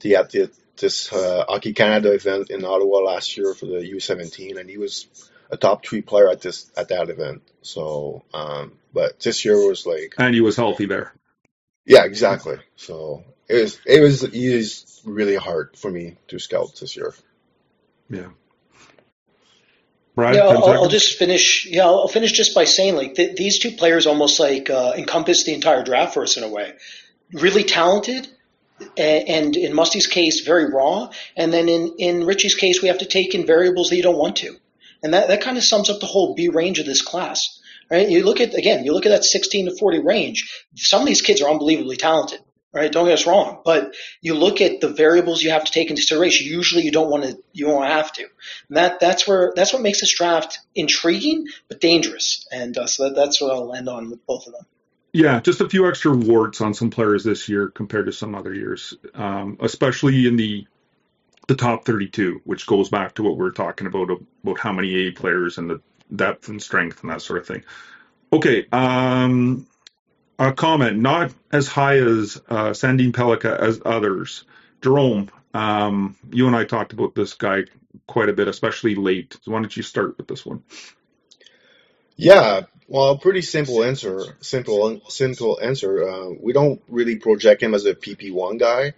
[0.00, 4.58] the at the, this uh, Hockey Canada event in Ottawa last year for the U17,
[4.58, 5.06] and he was
[5.50, 7.42] a top three player at this at that event.
[7.62, 11.14] So, um, but this year was like, and he was healthy there.
[11.86, 12.58] Yeah, exactly.
[12.76, 17.14] So it was it was is really hard for me to scout this year.
[18.08, 18.28] Yeah.
[20.14, 21.66] Brian, yeah, I'll, I'll, just finish.
[21.66, 25.44] Yeah, I'll finish just by saying like th- these two players almost like uh, encompass
[25.44, 26.74] the entire draft for us in a way.
[27.32, 28.28] Really talented,
[28.98, 31.10] and, and in Musty's case, very raw.
[31.36, 34.18] And then in in Ritchie's case, we have to take in variables that you don't
[34.18, 34.56] want to,
[35.02, 37.58] and that that kind of sums up the whole B range of this class.
[37.88, 38.08] Right?
[38.08, 40.66] You look at again, you look at that 16 to 40 range.
[40.74, 42.40] Some of these kids are unbelievably talented
[42.72, 42.90] right?
[42.90, 46.00] Don't get us wrong, but you look at the variables you have to take into
[46.00, 46.46] consideration.
[46.46, 48.22] Usually, you don't want to, you don't have to.
[48.68, 52.46] And that that's where that's what makes this draft intriguing but dangerous.
[52.52, 54.66] And uh, so that, that's what I'll end on with both of them.
[55.12, 58.54] Yeah, just a few extra warts on some players this year compared to some other
[58.54, 60.66] years, um, especially in the
[61.48, 64.08] the top 32, which goes back to what we are talking about
[64.44, 65.80] about how many A players and the
[66.14, 67.64] depth and strength and that sort of thing.
[68.32, 69.66] Okay, um,
[70.54, 74.44] comment, not as high as uh, Sandin Pellikka as others.
[74.80, 77.64] Jerome, um, you and I talked about this guy
[78.06, 79.36] quite a bit, especially late.
[79.42, 80.62] So why don't you start with this one?
[82.16, 84.36] Yeah, well, pretty simple answer.
[84.40, 86.08] Simple, simple answer.
[86.08, 88.94] Uh, we don't really project him as a PP1 guy.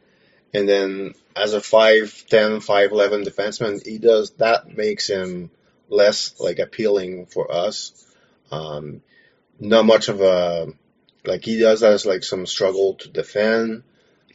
[0.55, 5.51] And then as a 5'10, 5'11 defenseman, he does, that makes him
[5.89, 7.93] less like appealing for us.
[8.51, 9.03] Um,
[9.61, 10.69] not much of a,
[11.25, 13.83] like he does has like some struggle to defend.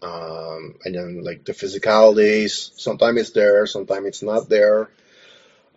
[0.01, 4.89] Um, and then like the physicalities, sometimes it's there, sometimes it's not there.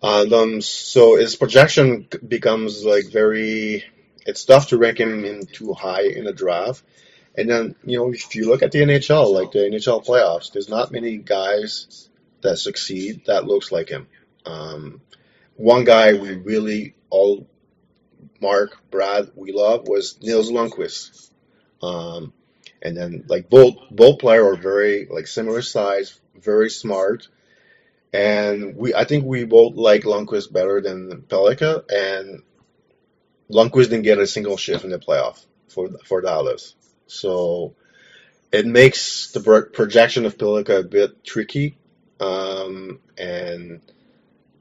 [0.03, 3.85] And um, so his projection becomes like very,
[4.27, 6.83] it's tough to rank him in too high in a draft.
[7.37, 10.69] And then, you know, if you look at the NHL, like the NHL playoffs, there's
[10.69, 12.09] not many guys
[12.43, 14.09] that succeed that looks like him.
[14.47, 15.01] Um,
[15.57, 17.47] one guy we really all,
[18.41, 21.31] Mark, Brad, we love was Nils Lundkvist.
[21.83, 22.33] Um,
[22.83, 27.29] and then like both, both players are very like similar size, very smart.
[28.13, 32.43] And we, I think we both like Lundkvist better than Pellikka and
[33.51, 36.75] Lundkvist didn't get a single shift in the playoff for, for Dallas.
[37.07, 37.75] So
[38.53, 41.77] it makes the projection of Pellikka a bit tricky.
[42.19, 43.81] Um, and,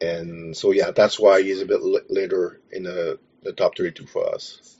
[0.02, 4.08] and so yeah, that's why he's a bit later in the, the top three 32
[4.08, 4.78] for us.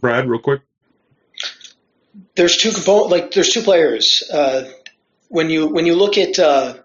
[0.00, 0.62] Brad, real quick.
[2.34, 4.22] There's two component, like there's two players.
[4.30, 4.70] Uh,
[5.28, 6.76] when you when you look at uh,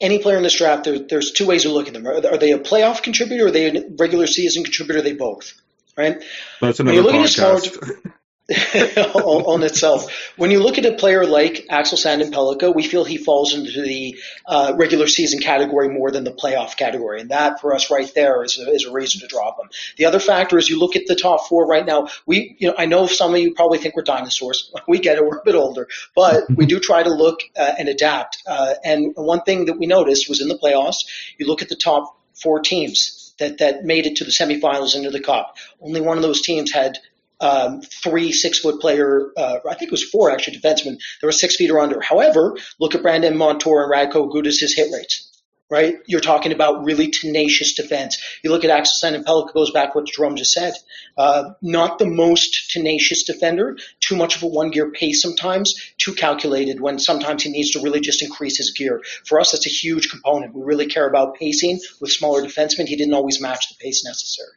[0.00, 2.06] any player in this draft, there, there's two ways to look at them.
[2.06, 3.44] Are, are, they a playoff contributor?
[3.44, 4.98] Or are they a regular season contributor?
[4.98, 5.52] Are they both,
[5.96, 6.22] right?
[6.60, 8.12] That's another podcast.
[8.52, 10.12] On, itself.
[10.36, 13.82] When you look at a player like Axel Sandin Pellikka, we feel he falls into
[13.82, 18.10] the uh, regular season category more than the playoff category, and that for us right
[18.14, 19.70] there is a, is a reason to drop him.
[19.96, 22.08] The other factor is you look at the top four right now.
[22.26, 24.72] We, you know, I know some of you probably think we're dinosaurs.
[24.88, 25.24] We get it.
[25.24, 28.42] We're a bit older, but we do try to look uh, and adapt.
[28.46, 31.04] Uh, and one thing that we noticed was in the playoffs,
[31.38, 35.10] you look at the top four teams that, that made it to the semifinals into
[35.10, 35.56] the cup.
[35.80, 36.98] Only one of those teams had
[37.42, 41.32] um, three six foot player, uh, I think it was four actually defensemen that were
[41.32, 42.00] six feet or under.
[42.00, 45.28] However, look at Brandon Montour and Radko Gudas' hit rates.
[45.70, 48.22] Right, you're talking about really tenacious defense.
[48.44, 50.74] You look at Axel Sandin Pellikka goes back what Jerome just said.
[51.16, 56.12] Uh, not the most tenacious defender, too much of a one gear pace sometimes, too
[56.12, 59.00] calculated when sometimes he needs to really just increase his gear.
[59.24, 60.54] For us, that's a huge component.
[60.54, 62.86] We really care about pacing with smaller defensemen.
[62.86, 64.52] He didn't always match the pace necessary.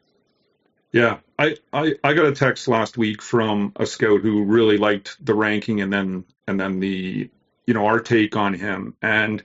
[0.96, 5.18] Yeah, I, I, I got a text last week from a scout who really liked
[5.20, 7.30] the ranking and then and then the
[7.68, 8.96] you know our take on him.
[9.02, 9.44] And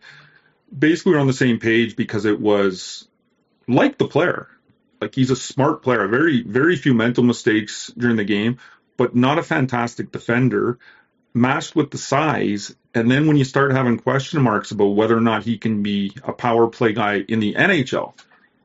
[0.78, 3.08] basically we're on the same page because it was
[3.66, 4.46] like the player.
[5.00, 8.58] Like he's a smart player very very few mental mistakes during the game
[8.96, 10.78] but not a fantastic defender
[11.34, 12.76] matched with the size.
[12.94, 16.12] And then when you start having question marks about whether or not he can be
[16.22, 18.14] a power play guy in the NHL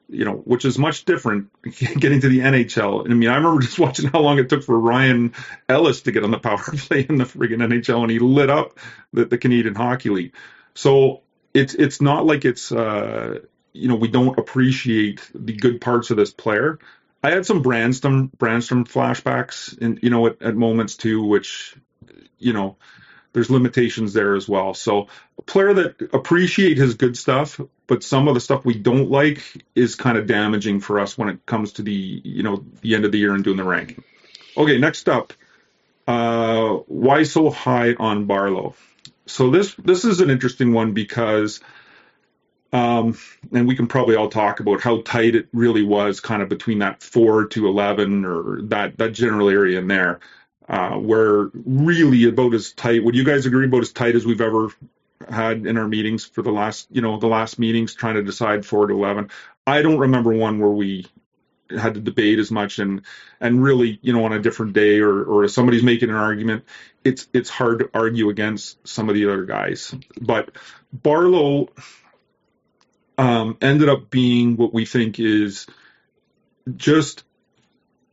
[0.09, 3.09] you know, which is much different getting to the NHL.
[3.09, 5.33] I mean, I remember just watching how long it took for Ryan
[5.67, 8.77] Ellis to get on the power play in the friggin' NHL, and he lit up
[9.13, 10.33] the, the Canadian Hockey League.
[10.73, 11.21] So
[11.53, 13.39] it's it's not like it's uh,
[13.73, 16.79] you know we don't appreciate the good parts of this player.
[17.23, 21.75] I had some Brannstrom Brannstrom flashbacks, in you know, at, at moments too, which
[22.37, 22.77] you know
[23.35, 24.73] there's limitations there as well.
[24.73, 29.11] So a player that appreciate his good stuff, but some of the stuff we don't
[29.11, 29.43] like
[29.75, 33.03] is kind of damaging for us when it comes to the you know the end
[33.03, 34.05] of the year and doing the ranking.
[34.55, 35.33] Okay, next up,
[36.07, 38.73] uh, why so high on Barlow?
[39.25, 41.59] So this this is an interesting one because.
[42.73, 43.17] Um,
[43.53, 46.79] and we can probably all talk about how tight it really was, kind of between
[46.79, 50.19] that four to eleven or that that general area in there
[50.67, 53.04] uh, we're really about as tight.
[53.04, 54.69] Would you guys agree about as tight as we've ever
[55.30, 58.65] had in our meetings for the last, you know, the last meetings trying to decide
[58.65, 59.30] four to eleven?
[59.67, 61.06] I don't remember one where we
[61.69, 63.01] had to debate as much and
[63.39, 66.65] and really, you know, on a different day or or if somebody's making an argument,
[67.04, 69.93] it's it's hard to argue against some of the other guys.
[70.19, 70.51] But
[70.91, 71.69] Barlow
[73.17, 75.67] um, ended up being what we think is
[76.75, 77.23] just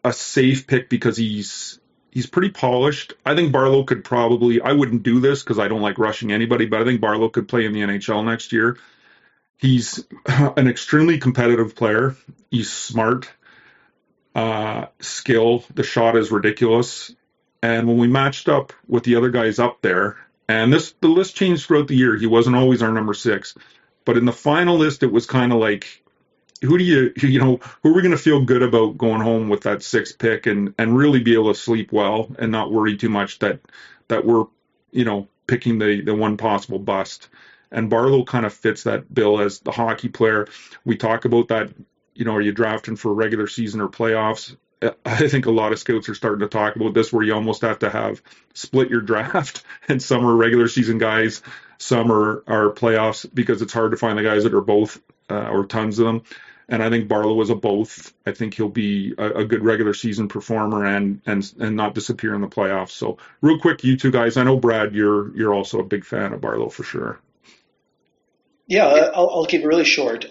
[0.05, 1.79] a safe pick because he's
[2.13, 3.15] he's pretty polished.
[3.27, 4.61] I think Barlow could probably.
[4.61, 7.49] I wouldn't do this because I don't like rushing anybody, but I think Barlow could
[7.49, 8.79] play in the NHL next year.
[9.57, 12.15] He's an extremely competitive player.
[12.51, 13.29] He's smart,
[14.35, 15.65] uh, skill.
[15.75, 17.13] The shot is ridiculous.
[17.63, 21.37] And when we matched up with the other guys up there, and this the list
[21.37, 22.17] changed throughout the year.
[22.17, 23.55] He wasn't always our number six,
[24.05, 26.02] but in the final list, it was kind of like,
[26.63, 29.49] who do you you know who are we going to feel good about going home
[29.49, 32.97] with that sixth pick and and really be able to sleep well and not worry
[32.97, 33.61] too much that
[34.09, 34.45] that we're
[34.93, 37.29] you know picking the the one possible bust.
[37.71, 40.47] And Barlow kind of fits that bill as the hockey player.
[40.85, 41.73] We talk about that.
[42.15, 44.57] You know, are you drafting for regular season or playoffs?
[45.07, 47.63] I think a lot of scouts are starting to talk about this, where you almost
[47.63, 48.23] have to have
[48.53, 51.43] split your draft, and some are regular season guys,
[51.79, 55.49] some are, are playoffs because it's hard to find the guys that are both uh,
[55.49, 56.23] or tons of them.
[56.73, 58.15] And I think Barlow is a both.
[58.25, 62.35] I think he'll be a, a, good regular season performer and and and not disappear
[62.35, 62.93] in the playoffs.
[62.93, 64.39] So real quick, you two guys.
[64.39, 67.21] I know Brad, you're you're also a big fan of Barlow for sure.
[68.67, 70.25] Yeah, I'll, I'll keep it really short.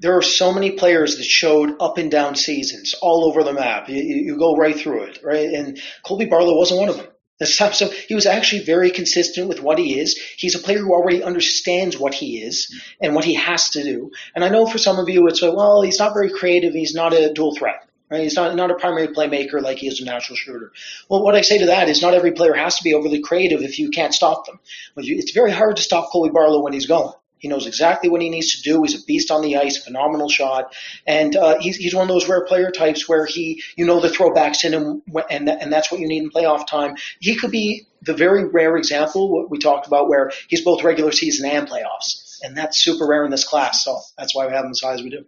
[0.00, 3.88] There are so many players that showed up and down seasons all over the map.
[3.88, 5.48] You, you go right through it, right?
[5.48, 7.06] And Colby Barlow wasn't one of them.
[7.42, 10.16] So he was actually very consistent with what he is.
[10.36, 14.12] He's a player who already understands what he is and what he has to do.
[14.34, 16.74] And I know for some of you it's like, well, he's not very creative.
[16.74, 17.88] He's not a dual threat.
[18.10, 18.22] Right?
[18.22, 20.72] He's not, not a primary playmaker like he is a natural shooter.
[21.08, 23.62] Well, what I say to that is not every player has to be overly creative
[23.62, 24.60] if you can't stop them.
[24.96, 27.14] It's very hard to stop Colby Barlow when he's going.
[27.44, 28.82] He knows exactly what he needs to do.
[28.84, 30.74] He's a beast on the ice, phenomenal shot,
[31.06, 34.08] and uh, he's he's one of those rare player types where he you know the
[34.08, 36.96] throwbacks in him, and and that's what you need in playoff time.
[37.20, 41.12] He could be the very rare example what we talked about where he's both regular
[41.12, 43.84] season and playoffs, and that's super rare in this class.
[43.84, 45.26] So that's why we have him as high as we do.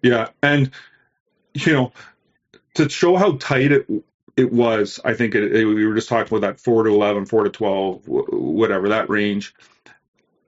[0.00, 0.70] Yeah, and
[1.52, 1.92] you know
[2.76, 3.86] to show how tight it
[4.38, 7.26] it was, I think it, it, we were just talking about that four to 11,
[7.26, 9.54] 4 to twelve, whatever that range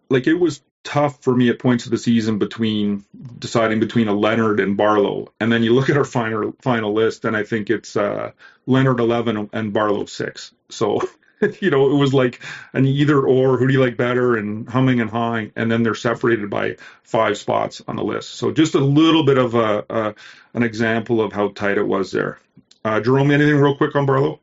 [0.08, 3.04] like it was tough for me at points of the season between
[3.38, 5.32] deciding between a Leonard and Barlow.
[5.40, 8.30] And then you look at our final final list, and I think it's uh,
[8.66, 10.52] Leonard eleven and Barlow six.
[10.70, 11.00] So
[11.60, 12.40] you know it was like
[12.72, 13.58] an either or.
[13.58, 14.36] Who do you like better?
[14.36, 18.34] And humming and hawing, and then they're separated by five spots on the list.
[18.34, 20.14] So just a little bit of a, a
[20.54, 22.38] an example of how tight it was there.
[22.84, 24.38] Uh, Jerome, anything real quick on Barlow?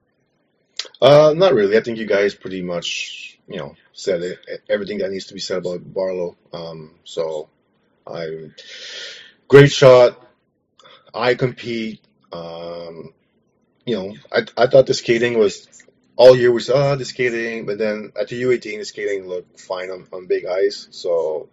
[1.01, 1.77] Uh, not really.
[1.77, 5.39] I think you guys pretty much you know said it, everything that needs to be
[5.39, 6.35] said about Barlow.
[6.53, 7.49] Um, so
[8.07, 8.51] I
[9.47, 10.19] great shot.
[11.13, 12.01] I compete.
[12.31, 13.13] Um,
[13.85, 15.67] you know, I I thought the skating was
[16.15, 19.89] all year we saw the skating, but then at the U18 the skating looked fine
[19.89, 20.87] on, on big ice.
[20.91, 21.49] So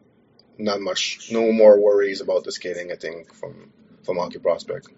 [0.59, 2.93] not much, no more worries about the skating.
[2.93, 3.73] I think from
[4.05, 4.89] from Hockey Prospect.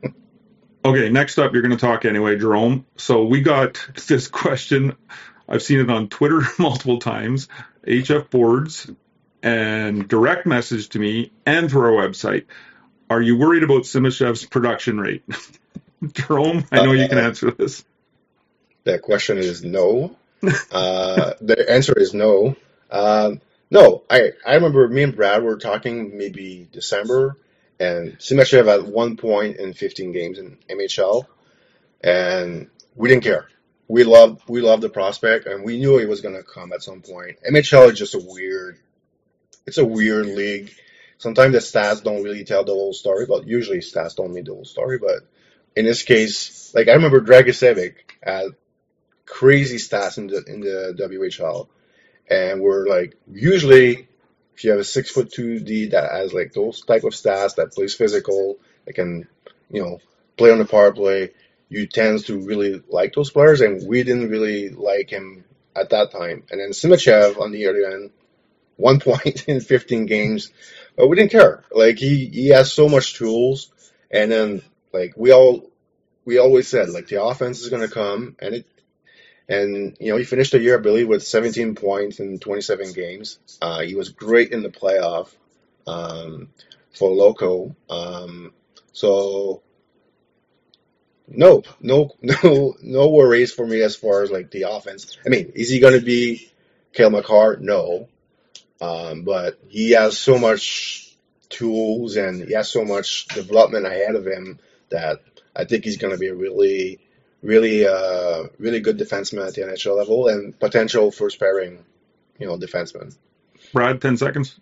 [0.84, 2.86] okay, next up you're going to talk anyway, Jerome.
[2.96, 4.96] So we got this question
[5.48, 7.48] I've seen it on Twitter multiple times,
[7.86, 8.90] HF boards,
[9.42, 12.46] and direct message to me and through our website.
[13.10, 15.24] Are you worried about Simashev's production rate?
[16.12, 17.84] Jerome, I know uh, you can uh, answer this.
[18.84, 20.16] The question is no.
[20.72, 22.56] uh, the answer is no.
[22.90, 27.36] Um, no, I, I remember me and Brad were talking maybe December,
[27.78, 31.26] and Simashev at one point in 15 games in MHL,
[32.02, 33.48] and we didn't care
[33.92, 36.82] we love we love the prospect, and we knew he was going to come at
[36.82, 37.36] some point.
[37.46, 38.78] MHL is just a weird,
[39.66, 40.72] it's a weird league.
[41.18, 44.54] Sometimes the stats don't really tell the whole story, but usually stats don't mean the
[44.54, 44.98] whole story.
[44.98, 45.28] But
[45.76, 48.52] in this case, like I remember Dragicevic had
[49.26, 51.68] crazy stats in the in the WHL,
[52.30, 54.08] and we're like usually
[54.54, 57.56] if you have a six foot two D that has like those type of stats
[57.56, 59.28] that plays physical, that can
[59.70, 60.00] you know
[60.38, 61.32] play on the power play
[61.72, 66.12] you tend to really like those players, and we didn't really like him at that
[66.12, 66.44] time.
[66.50, 68.10] And then Simashev on the other end,
[68.76, 70.52] one point in 15 games,
[70.96, 71.64] but we didn't care.
[71.72, 73.70] Like he he has so much tools,
[74.10, 75.70] and then like we all
[76.26, 78.66] we always said like the offense is gonna come, and it
[79.48, 83.38] and you know he finished the year I believe with 17 points in 27 games.
[83.62, 85.28] Uh, he was great in the playoff
[85.86, 86.50] um,
[86.92, 87.74] for Loko.
[87.88, 88.52] Um,
[88.92, 89.62] so
[91.36, 95.18] no, no, no, no worries for me as far as like the offense.
[95.24, 96.50] I mean, is he going to be
[96.92, 97.56] Cale Makar?
[97.60, 98.08] No,
[98.80, 101.16] um, but he has so much
[101.48, 104.58] tools and he has so much development ahead of him
[104.88, 105.20] that
[105.54, 106.98] I think he's going to be a really,
[107.42, 111.84] really, uh, really good defenseman at the NHL level and potential first pairing,
[112.38, 113.14] you know, defenseman.
[113.72, 114.58] Brad, ten seconds.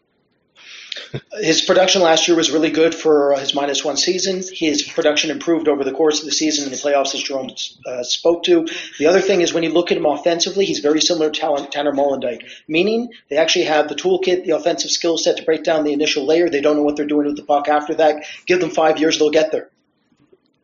[1.40, 4.42] His production last year was really good for his minus one season.
[4.52, 7.50] His production improved over the course of the season in the playoffs, as Jerome
[7.86, 8.66] uh, spoke to.
[8.98, 11.92] The other thing is when you look at him offensively, he's very similar to Tanner
[11.92, 15.92] Molendyk, meaning they actually have the toolkit, the offensive skill set to break down the
[15.92, 16.48] initial layer.
[16.48, 18.24] They don't know what they're doing with the puck after that.
[18.46, 19.70] Give them five years, they'll get there.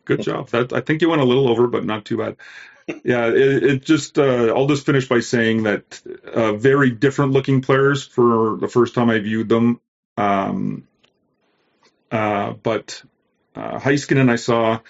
[0.05, 0.49] Good job.
[0.51, 2.37] That, I think you went a little over, but not too bad.
[3.05, 6.01] yeah, it, it just uh, I'll just finish by saying that
[6.33, 9.81] uh, very different looking players for the first time I viewed them.
[10.17, 10.87] Um,
[12.11, 13.03] uh, but
[13.55, 14.81] uh, Heiskanen I saw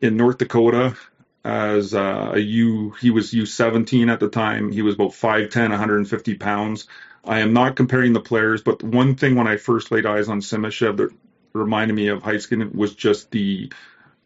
[0.00, 0.96] in North Dakota
[1.44, 2.90] as uh, a U.
[3.00, 4.72] He was U17 at the time.
[4.72, 6.86] He was about 5'10", 150 pounds.
[7.24, 10.40] I am not comparing the players, but one thing when I first laid eyes on
[10.40, 11.10] Simashev that
[11.52, 13.72] reminded me of Heiskanen was just the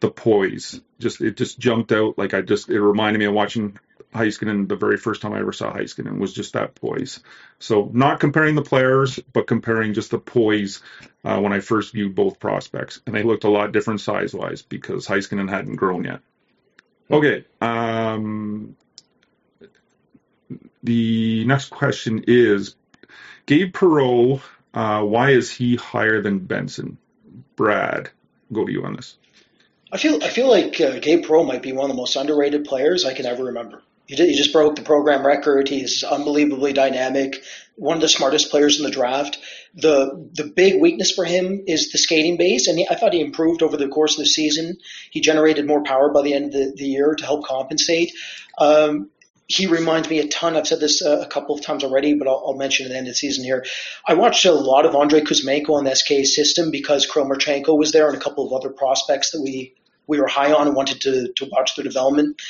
[0.01, 0.81] the poise.
[0.99, 3.77] Just it just jumped out like I just it reminded me of watching
[4.13, 7.19] Heiskanen the very first time I ever saw Heiskanen was just that poise.
[7.59, 10.81] So not comparing the players, but comparing just the poise
[11.23, 14.61] uh, when I first viewed both prospects, and they looked a lot different size wise
[14.63, 16.21] because Heiskanen hadn't grown yet.
[17.11, 17.45] Okay.
[17.61, 18.75] Um,
[20.81, 22.75] the next question is
[23.45, 24.41] Gabe Perreault.
[24.73, 26.97] Uh, why is he higher than Benson?
[27.55, 28.09] Brad,
[28.51, 29.17] go to you on this.
[29.91, 32.65] I feel I feel like uh, Gabe Perreault might be one of the most underrated
[32.65, 33.81] players I can ever remember.
[34.09, 35.69] He, did, he just broke the program record.
[35.69, 37.43] He's unbelievably dynamic.
[37.75, 39.37] One of the smartest players in the draft.
[39.75, 43.21] The the big weakness for him is the skating base, and he, I thought he
[43.21, 44.77] improved over the course of the season.
[45.11, 48.11] He generated more power by the end of the, the year to help compensate.
[48.57, 49.11] Um,
[49.45, 50.57] he reminds me a ton.
[50.57, 52.97] I've said this uh, a couple of times already, but I'll, I'll mention at the
[52.97, 53.63] end of the season here.
[54.07, 58.07] I watched a lot of Andrei Kuzmenko on the SK system because Kromarchenko was there
[58.07, 59.75] and a couple of other prospects that we
[60.09, 62.41] we were high on and wanted to, to watch their development.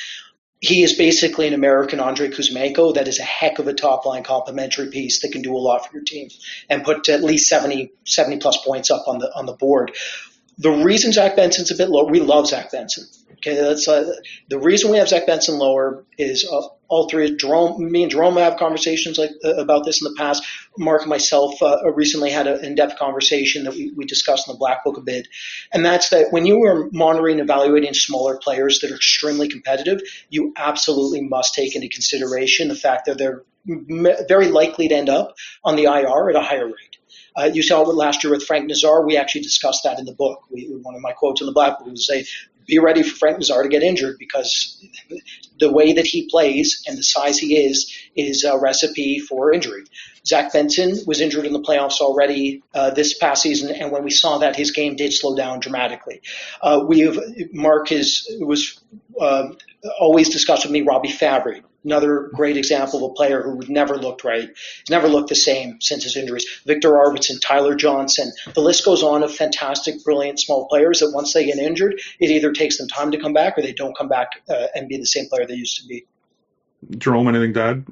[0.60, 4.22] He is basically an American Andrei Kuzmenko that is a heck of a top line
[4.22, 6.28] complementary piece that can do a lot for your team
[6.68, 9.92] and put at least 70, 70 plus points up on the on the board.
[10.58, 13.06] The reason Zach Benson's a bit low, we love Zach Benson.
[13.32, 14.12] Okay, that's uh,
[14.50, 17.34] the reason we have Zach Benson lower is uh, all three.
[17.36, 20.42] Jerome, me and Jerome have conversations like uh, about this in the past.
[20.76, 24.58] Mark and myself uh, recently had an in-depth conversation that we, we discussed in the
[24.58, 25.28] Black Book a bit,
[25.72, 30.00] and that's that when you are monitoring and evaluating smaller players that are extremely competitive,
[30.28, 33.44] you absolutely must take into consideration the fact that they're
[34.28, 35.34] very likely to end up
[35.64, 36.96] on the IR at a higher rate.
[37.36, 39.06] Uh, you saw it last year with Frank Nazar.
[39.06, 40.42] We actually discussed that in the book.
[40.50, 42.24] We, one of my quotes in the Black Book was say,
[42.66, 44.84] be ready for Frank Nazar to get injured because
[45.58, 49.84] the way that he plays and the size he is is a recipe for injury.
[50.26, 54.10] Zach Benson was injured in the playoffs already uh, this past season, and when we
[54.10, 56.20] saw that, his game did slow down dramatically.
[56.60, 57.18] Uh, we have
[57.52, 58.80] Mark is was
[59.18, 59.48] uh,
[59.98, 64.24] always discussed with me Robbie Fabbri another great example of a player who never looked
[64.24, 64.48] right.
[64.48, 66.46] He's never looked the same since his injuries.
[66.66, 68.32] Viktor Arvidsson, Tyler Johnson.
[68.54, 72.30] The list goes on of fantastic, brilliant small players that once they get injured, it
[72.30, 74.98] either takes them time to come back or they don't come back uh, and be
[74.98, 76.06] the same player they used to be.
[76.96, 77.86] Jerome, anything to add?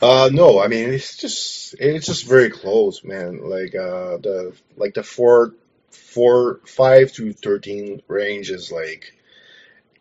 [0.00, 3.48] Uh, no, I mean it's just it's just very close, man.
[3.48, 5.54] Like uh, the like the four
[5.90, 9.14] four five to thirteen range is like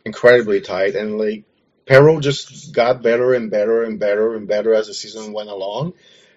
[0.04, 1.46] incredibly tight, and like
[1.86, 5.94] Perreault just got better and better and better and better as the season went along.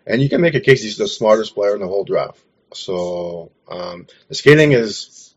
[0.06, 2.40] And you can make a case he's the smartest player in the whole draft.
[2.72, 5.34] So um, the skating is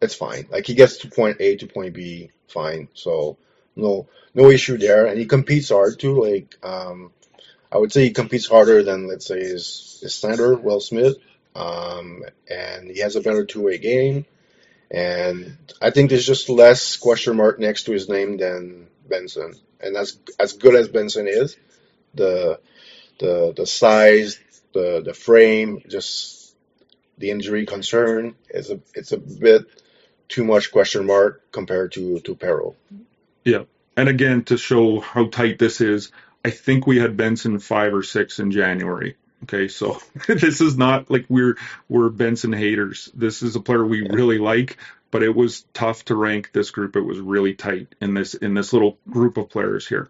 [0.00, 0.46] it's fine.
[0.50, 2.88] Like he gets to point A to point B fine.
[2.94, 3.38] So
[3.74, 5.06] no no issue there.
[5.06, 6.22] And he competes hard too.
[6.22, 7.12] Like um,
[7.70, 11.16] I would say he competes harder than let's say his, his center, Will Smith.
[11.54, 14.26] Um, and he has a better two way game.
[14.90, 19.96] And I think there's just less question mark next to his name than Benson, and
[19.96, 21.56] as as good as Benson is,
[22.14, 22.60] the
[23.18, 24.38] the the size,
[24.72, 26.54] the the frame, just
[27.18, 29.66] the injury concern is a it's a bit
[30.28, 32.74] too much question mark compared to to Perreault.
[33.44, 33.64] Yeah,
[33.96, 36.10] and again to show how tight this is,
[36.44, 39.16] I think we had Benson five or six in January.
[39.44, 41.56] Okay, so this is not like we're
[41.88, 43.10] we're Benson haters.
[43.14, 44.76] This is a player we really like,
[45.10, 46.96] but it was tough to rank this group.
[46.96, 50.08] It was really tight in this in this little group of players here.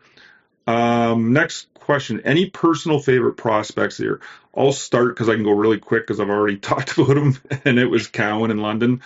[0.67, 4.21] Um, next question: Any personal favorite prospects here?
[4.57, 7.79] I'll start because I can go really quick because I've already talked about them, and
[7.79, 9.03] it was Cowan in London.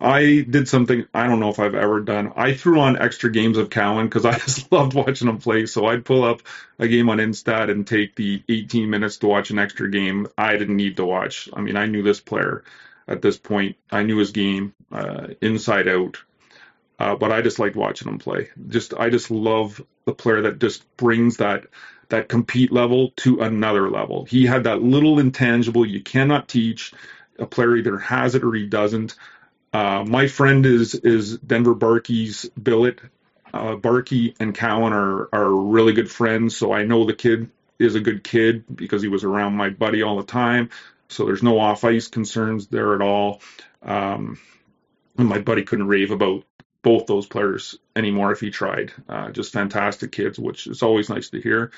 [0.00, 2.32] I did something I don't know if I've ever done.
[2.36, 5.66] I threw on extra games of Cowan because I just loved watching him play.
[5.66, 6.42] So I'd pull up
[6.78, 10.56] a game on Instat and take the 18 minutes to watch an extra game I
[10.56, 11.48] didn't need to watch.
[11.52, 12.64] I mean, I knew this player
[13.08, 13.76] at this point.
[13.90, 16.18] I knew his game uh, inside out,
[16.98, 18.50] uh, but I just liked watching him play.
[18.68, 21.66] Just I just love the player that just brings that
[22.10, 24.24] that compete level to another level.
[24.24, 26.92] He had that little intangible you cannot teach.
[27.38, 29.14] A player either has it or he doesn't.
[29.72, 33.00] Uh, my friend is is Denver Barkey's billet.
[33.52, 37.94] Uh, Barkey and Cowan are are really good friends, so I know the kid is
[37.94, 40.70] a good kid because he was around my buddy all the time.
[41.08, 43.40] So there's no off ice concerns there at all.
[43.82, 44.38] Um,
[45.16, 46.44] and my buddy couldn't rave about
[46.82, 48.92] both those players anymore if he tried.
[49.08, 51.72] Uh, just fantastic kids, which is always nice to hear.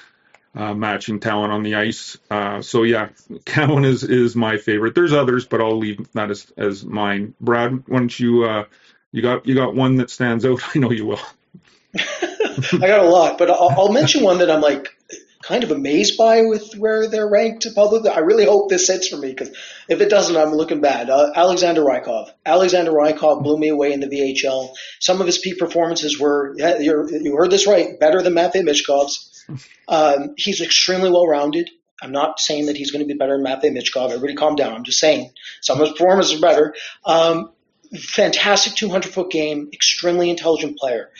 [0.54, 2.18] Uh, matching talent on the ice.
[2.28, 3.08] Uh, so yeah,
[3.44, 4.94] Cowan is is my favorite.
[4.94, 7.34] There's others, but I'll leave that as as mine.
[7.40, 8.64] Brad, why don't you uh,
[9.12, 10.60] you got you got one that stands out?
[10.74, 11.20] I know you will.
[11.96, 14.96] I got a lot, but I'll, I'll mention one that I'm like
[15.42, 18.10] kind of amazed by with where they're ranked publicly.
[18.10, 19.48] I really hope this hits for me because
[19.88, 21.08] if it doesn't, I'm looking bad.
[21.08, 22.30] Uh, Alexander Rykov.
[22.44, 24.74] Alexander Rykov blew me away in the VHL.
[25.00, 29.44] Some of his peak performances were, you heard this right, better than Matvey Michkov's.
[29.88, 31.70] Um, he's extremely well rounded.
[32.02, 34.10] I'm not saying that he's going to be better than Matvey Michkov.
[34.10, 34.74] Everybody calm down.
[34.74, 36.74] I'm just saying some of his performances are better.
[37.04, 37.50] Um,
[37.98, 41.10] fantastic 200 foot game, extremely intelligent player.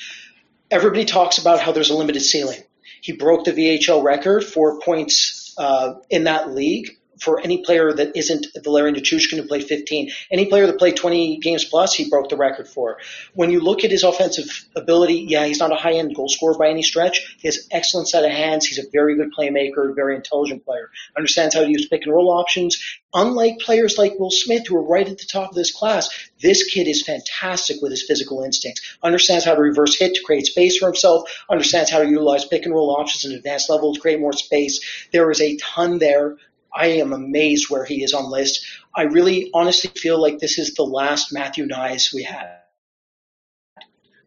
[0.71, 2.61] Everybody talks about how there's a limited ceiling.
[3.01, 8.17] He broke the VHL record for points uh, in that league for any player that
[8.17, 10.11] isn't Valerian Nichushkin who played 15.
[10.31, 12.99] Any player that played 20 games plus, he broke the record for.
[13.35, 16.57] When you look at his offensive ability, yeah, he's not a high end goal scorer
[16.59, 17.37] by any stretch.
[17.39, 18.67] He has excellent set of hands.
[18.67, 20.91] He's a very good playmaker, very intelligent player.
[21.17, 22.79] Understands how to use pick and roll options.
[23.13, 26.09] Unlike players like Will Smith who are right at the top of this class,
[26.41, 28.81] this kid is fantastic with his physical instincts.
[29.03, 31.29] Understands how to reverse hit to create space for himself.
[31.51, 34.81] Understands how to utilize pick and roll options at advanced level to create more space.
[35.13, 36.37] There is a ton there
[36.75, 38.67] I am amazed where he is on list.
[38.95, 42.59] I really honestly feel like this is the last Matthew Knies we had.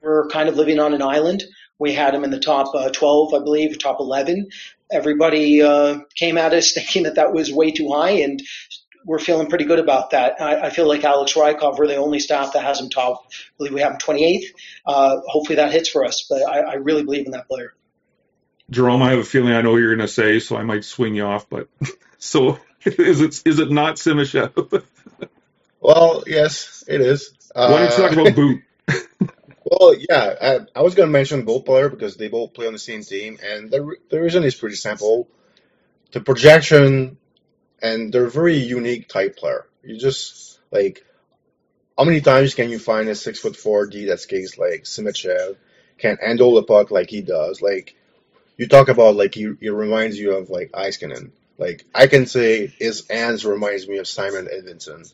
[0.02, 1.44] We're kind of living on an island.
[1.80, 4.50] We had him in the top uh, 12, I believe, top 11.
[4.92, 8.42] Everybody uh, came at us thinking that that was way too high, and
[9.06, 10.42] we're feeling pretty good about that.
[10.42, 13.26] I, I feel like Alex Rykov, we're the only staff that has him top.
[13.28, 14.46] I believe we have him 28th.
[14.86, 17.74] Uh, hopefully that hits for us, but I, I really believe in that player.
[18.70, 20.86] Jerome, I have a feeling I know what you're going to say, so I might
[20.86, 21.50] swing you off.
[21.50, 21.68] But
[22.24, 24.84] so is it is it not Simashev?
[25.82, 27.34] well, yes, it is.
[27.54, 28.54] Why don't you talk about uh,
[28.88, 29.30] But?
[29.66, 32.74] well, yeah, I, I was going to mention both player because they both play on
[32.74, 35.28] the same team, and the the reason is pretty simple.
[36.12, 37.18] The projection,
[37.82, 39.68] and they're very unique type player.
[39.84, 41.06] You just like
[41.98, 45.58] how many times can you find a six foot four D that skates like Simashev,
[45.98, 47.96] can handle the puck like he does, like
[48.58, 51.32] you talk about like he, he reminds you of like Heiskanen.
[51.58, 55.12] Like I can say his hands reminds me of Simon Edvinsson.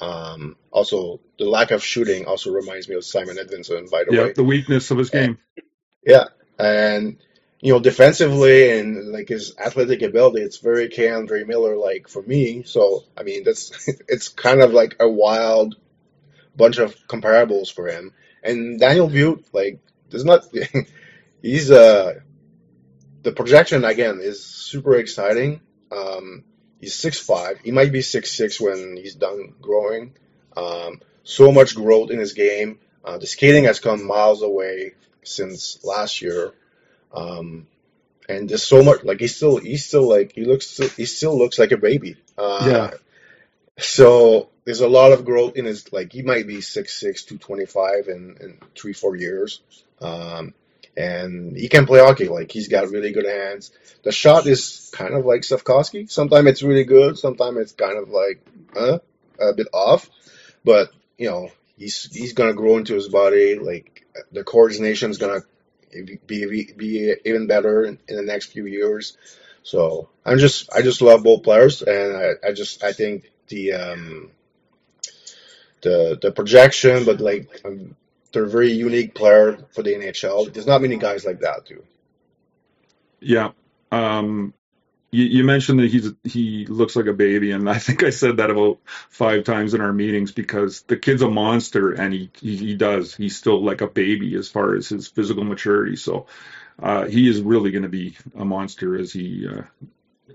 [0.00, 3.90] Um, also, the lack of shooting also reminds me of Simon Edvinsson.
[3.90, 5.38] By the yeah, way, the weakness of his game.
[5.56, 5.66] And,
[6.04, 6.24] yeah,
[6.58, 7.18] and
[7.60, 12.64] you know, defensively and like his athletic ability, it's very K'Andre Miller like for me.
[12.64, 15.76] So I mean, that's it's kind of like a wild
[16.56, 18.12] bunch of comparables for him.
[18.42, 19.78] And Daniil But, like,
[20.10, 20.44] there's not.
[21.42, 22.14] he's uh
[23.22, 25.60] the projection again is super exciting.
[25.92, 26.44] Um,
[26.80, 27.60] he's six five.
[27.60, 30.14] He might be six six when he's done growing.
[30.56, 32.78] Um, so much growth in his game.
[33.04, 36.52] Uh, the skating has come miles away since last year.
[37.12, 37.66] Um,
[38.28, 41.58] and there's so much like he's still he's still like he looks he still looks
[41.58, 42.16] like a baby.
[42.38, 42.90] Uh, yeah.
[43.78, 47.38] So there's a lot of growth in his like he might be six six two
[47.38, 49.60] twenty five in in three four years.
[50.00, 50.54] Um,
[50.96, 52.28] and he can play hockey.
[52.28, 53.70] Like he's got really good hands.
[54.02, 56.10] The shot is kind of like Slafkovsky.
[56.10, 57.18] Sometimes it's really good.
[57.18, 58.44] Sometimes it's kind of like
[58.76, 58.98] uh,
[59.40, 60.08] a bit off.
[60.64, 63.58] But you know he's he's gonna grow into his body.
[63.58, 65.40] Like the coordination is gonna
[66.26, 69.16] be, be even better in, in the next few years.
[69.62, 73.72] So I'm just I just love both players, and I, I just I think the
[73.74, 74.30] um,
[75.82, 77.96] the the projection, but like um,
[78.32, 80.52] they're a very unique player for the NHL.
[80.52, 81.84] There's not many guys like that too.
[83.20, 83.50] Yeah.
[83.90, 84.54] Um,
[85.10, 88.38] you, you, mentioned that he's he looks like a baby, and I think I said
[88.38, 88.78] that about
[89.10, 93.14] five times in our meetings because the kid's a monster, and he he, he does.
[93.14, 95.96] He's still like a baby as far as his physical maturity.
[95.96, 96.26] So
[96.82, 99.62] uh, he is really going to be a monster as he uh,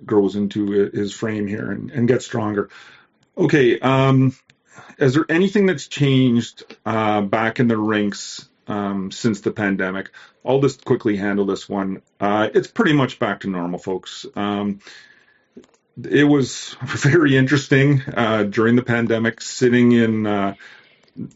[0.05, 2.69] grows into his frame here and, and gets stronger.
[3.37, 3.79] Okay.
[3.79, 4.35] Um,
[4.97, 10.11] is there anything that's changed uh, back in the rinks um, since the pandemic?
[10.45, 12.01] I'll just quickly handle this one.
[12.19, 14.25] Uh, it's pretty much back to normal, folks.
[14.35, 14.79] Um,
[16.09, 20.55] it was very interesting uh, during the pandemic, sitting in uh,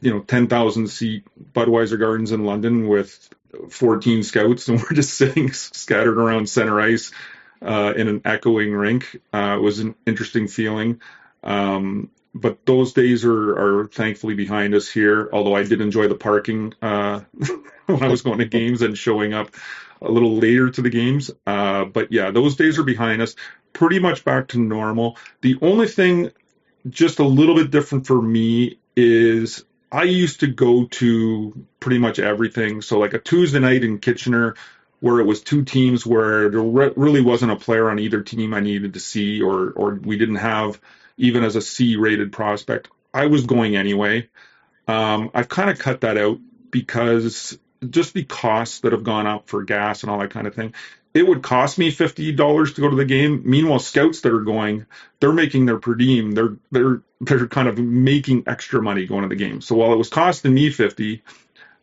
[0.02, 3.30] you know 10,000 seat Budweiser Gardens in London with
[3.70, 7.12] 14 scouts, and we're just sitting scattered around center ice
[7.62, 9.20] uh, in an echoing rink.
[9.34, 11.02] Uh, it was an interesting feeling.
[11.44, 15.30] Um, but those days are, are thankfully behind us here.
[15.34, 17.22] Although I did enjoy the parking uh,
[17.86, 19.50] when I was going to games and showing up
[20.02, 21.32] a little later to the games.
[21.46, 23.36] Uh, but yeah, those days are behind us.
[23.74, 25.18] Pretty much back to normal.
[25.42, 26.32] The only thing
[26.90, 32.18] just a little bit different for me is I used to go to pretty much
[32.20, 32.82] everything.
[32.82, 34.56] So like a Tuesday night in Kitchener
[35.02, 38.54] where it was two teams where there re- really wasn't a player on either team
[38.54, 40.80] I needed to see or or we didn't have
[41.22, 42.90] even as a C rated prospect.
[43.14, 44.28] I was going anyway.
[44.88, 46.40] Um, I've kind of cut that out
[46.72, 47.58] because
[47.88, 50.74] just the costs that have gone up for gas and all that kind of thing.
[51.14, 53.44] It would cost me fifty dollars to go to the game.
[53.46, 54.86] Meanwhile, scouts that are going,
[55.20, 56.32] they're making their per diem.
[56.32, 59.62] They're they're they're kind of making extra money going to the game.
[59.62, 61.22] So while it was costing me fifty,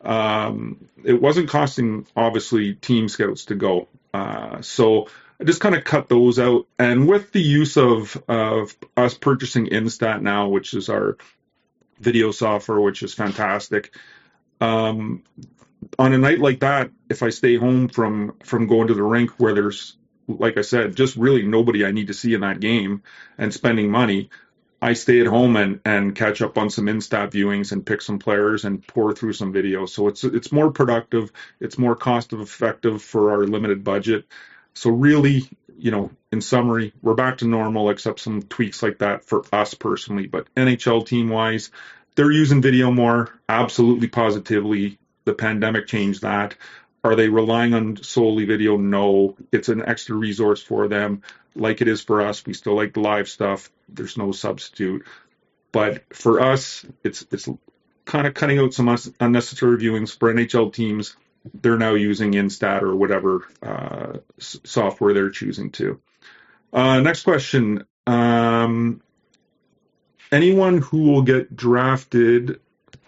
[0.00, 3.88] um, it wasn't costing obviously team scouts to go.
[4.14, 5.08] Uh, so
[5.40, 6.66] I just kind of cut those out.
[6.78, 11.16] And with the use of of us purchasing Instat now, which is our
[12.00, 13.94] video software, which is fantastic.
[14.60, 15.22] Um,
[15.98, 19.30] on a night like that, if I stay home from from going to the rink
[19.38, 23.02] where there's like I said, just really nobody I need to see in that game
[23.38, 24.28] and spending money,
[24.82, 28.18] I stay at home and and catch up on some instat viewings and pick some
[28.18, 29.90] players and pour through some videos.
[29.90, 34.26] So it's it's more productive, it's more cost effective for our limited budget.
[34.78, 39.24] So really, you know, in summary, we're back to normal except some tweaks like that
[39.24, 40.28] for us personally.
[40.28, 41.72] But NHL team wise,
[42.14, 43.28] they're using video more.
[43.48, 46.54] Absolutely positively the pandemic changed that.
[47.02, 48.76] Are they relying on solely video?
[48.76, 49.36] No.
[49.50, 51.22] It's an extra resource for them,
[51.56, 52.46] like it is for us.
[52.46, 53.70] We still like the live stuff.
[53.88, 55.04] There's no substitute.
[55.72, 57.48] But for us, it's it's
[58.04, 61.16] kind of cutting out some unnecessary viewings for NHL teams.
[61.54, 66.00] They're now using Instat or whatever uh, software they're choosing to.
[66.72, 67.84] Uh, next question.
[68.06, 69.00] Um,
[70.30, 72.60] anyone who will get drafted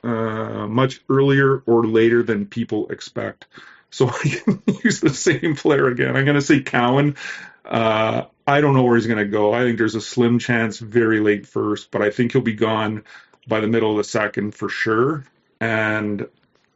[0.03, 3.47] uh, much earlier or later than people expect.
[3.91, 6.16] So I can use the same player again.
[6.16, 7.16] I'm going to say Cowan.
[7.64, 9.53] Uh, I don't know where he's going to go.
[9.53, 13.05] I think there's a slim chance very late first, but I think he'll be gone
[13.47, 15.24] by the middle of the second for sure.
[15.61, 16.26] And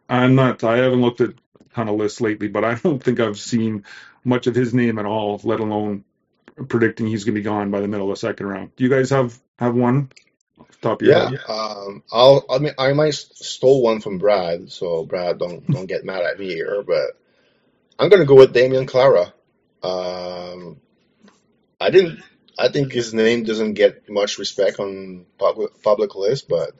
[0.09, 1.35] I'm not, I haven't looked at
[1.75, 3.85] ton of lists lately, but I don't think I've seen
[4.25, 6.05] much of his name at all, let alone
[6.69, 8.77] predicting he's going to be gone by the middle of the second round.
[8.77, 10.11] Do you guys have, have one?
[10.81, 12.45] Top yeah, um, I'll.
[12.51, 16.39] I mean, I might stole one from Brad, so Brad, don't don't get mad at
[16.39, 17.19] me here, but
[17.99, 19.33] I'm gonna go with Damian Clara.
[19.83, 20.81] Um,
[21.81, 22.23] I didn't.
[22.59, 26.73] I think his name doesn't get much respect on public public list, but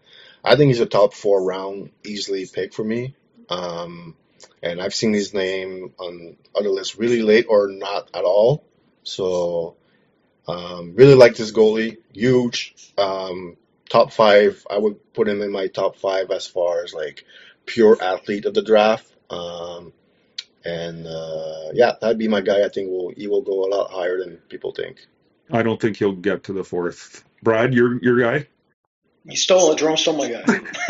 [0.45, 3.17] I think he's a top four round easily pick for me.
[3.49, 4.17] Um,
[4.63, 8.65] and I've seen his name on other lists really late or not at all.
[9.03, 9.77] So
[10.49, 12.75] um, really like this goalie, huge.
[12.99, 13.57] Um,
[13.89, 14.67] top five.
[14.71, 17.25] I would put him in my top five as far as like
[17.67, 19.07] pure athlete of the draft.
[19.31, 19.93] Um,
[20.65, 22.65] and uh, yeah, that'd be my guy.
[22.65, 25.07] I think will he will go a lot higher than people think.
[25.51, 27.25] I don't think he'll get to the fourth.
[27.43, 28.49] Brad, your your guy.
[29.27, 29.79] He stole it.
[29.79, 30.43] Jerome stole my guy.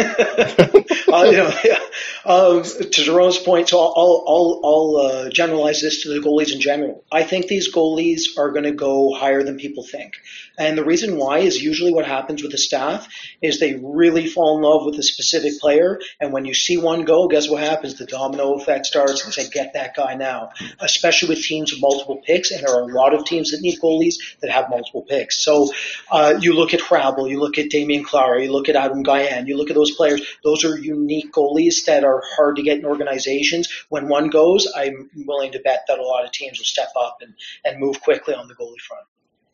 [1.12, 1.78] uh, you know, yeah.
[2.24, 6.60] Um, to Jerome's point, so I'll, I'll, I'll uh, generalize this to the goalies in
[6.60, 7.04] general.
[7.12, 10.14] I think these goalies are going to go higher than people think.
[10.56, 13.08] And the reason why is usually what happens with the staff
[13.42, 16.00] is they really fall in love with a specific player.
[16.20, 17.94] And when you see one go, guess what happens?
[17.98, 22.22] The domino effect starts and say, get that guy now, especially with teams with multiple
[22.24, 22.50] picks.
[22.50, 25.44] And there are a lot of teams that need goalies that have multiple picks.
[25.44, 25.70] So
[26.10, 28.04] uh, you look at Hrabal, you look at Damian
[28.38, 30.22] You look at Adam Gajan, you look at those players.
[30.42, 33.68] Those are unique goalies that are are hard to get in organizations.
[33.88, 37.18] When one goes, I'm willing to bet that a lot of teams will step up
[37.20, 39.06] and, and move quickly on the goalie front.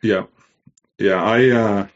[0.03, 0.25] Yeah.
[0.99, 1.23] Yeah.
[1.23, 1.87] I, uh,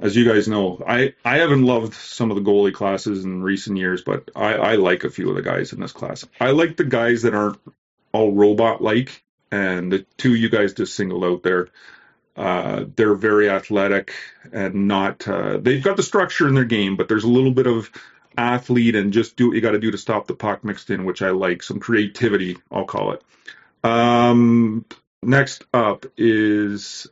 [0.00, 3.78] as you guys know, I, I haven't loved some of the goalie classes in recent
[3.78, 6.26] years, but I, I like a few of the guys in this class.
[6.40, 7.60] I like the guys that aren't
[8.12, 11.68] all robot like, and the two you guys just singled out there.
[12.36, 14.14] Uh, they're very athletic
[14.52, 15.26] and not.
[15.28, 17.90] Uh, they've got the structure in their game, but there's a little bit of
[18.36, 21.04] athlete and just do what you got to do to stop the puck mixed in,
[21.04, 21.62] which I like.
[21.62, 23.22] Some creativity, I'll call it.
[23.84, 24.84] Um,
[25.22, 27.06] next up is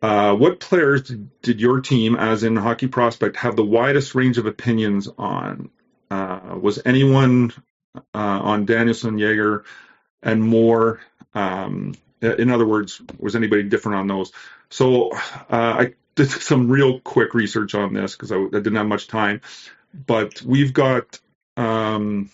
[0.00, 1.12] uh, what players
[1.42, 5.70] did your team, as in Hockey Prospect, have the widest range of opinions on?
[6.10, 7.52] Uh, was anyone
[7.94, 9.64] uh, on Danielson, Yager,
[10.22, 11.00] and more?
[11.34, 14.32] Um, in other words, was anybody different on those?
[14.70, 15.16] So uh,
[15.50, 19.40] I did some real quick research on this because I, I, didn't have much time.
[20.06, 21.18] But we've got
[21.56, 22.30] um,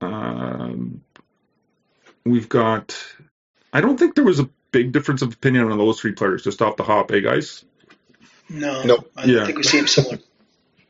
[0.00, 1.02] um,
[2.24, 2.96] we've got
[3.72, 6.60] I don't think there was a big difference of opinion on those three players just
[6.62, 7.64] off the hop, eh, guys?
[8.48, 9.10] No, Nope.
[9.16, 9.46] I Yeah.
[9.46, 10.18] think we see him similar.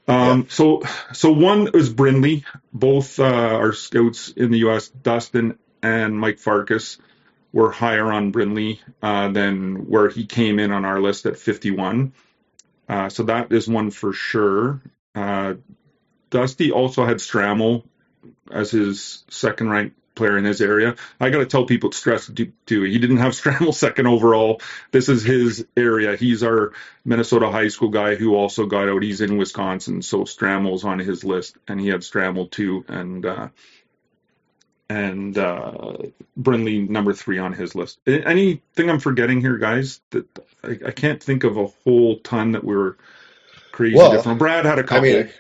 [0.09, 2.45] Um, so, so one was Brindley.
[2.72, 6.99] Both uh, our scouts in the U.S., Dustin and Mike Farkas,
[7.53, 12.12] were higher on Brindley uh, than where he came in on our list at 51.
[12.88, 14.80] Uh, so that is one for sure.
[15.14, 15.55] Uh,
[16.30, 17.84] Dusty also had Stramel
[18.50, 20.96] as his second ranked player in his area.
[21.20, 22.30] I got to tell people to stress
[22.66, 22.82] too.
[22.82, 24.61] He didn't have Stramel second overall.
[24.90, 26.16] This is his area.
[26.16, 26.72] He's our
[27.05, 29.03] Minnesota high school guy who also got out.
[29.03, 33.48] He's in Wisconsin, so Stramel's on his list, and he had Stramel too, and uh,
[34.93, 35.97] and uh,
[36.36, 37.99] Brindley number three on his list.
[38.07, 40.01] Anything I'm forgetting here, guys?
[40.11, 40.26] That
[40.62, 42.97] I, I can't think of a whole ton that we're
[43.72, 44.38] crazy Well, different.
[44.38, 45.05] Brad had a couple.
[45.05, 45.30] mean,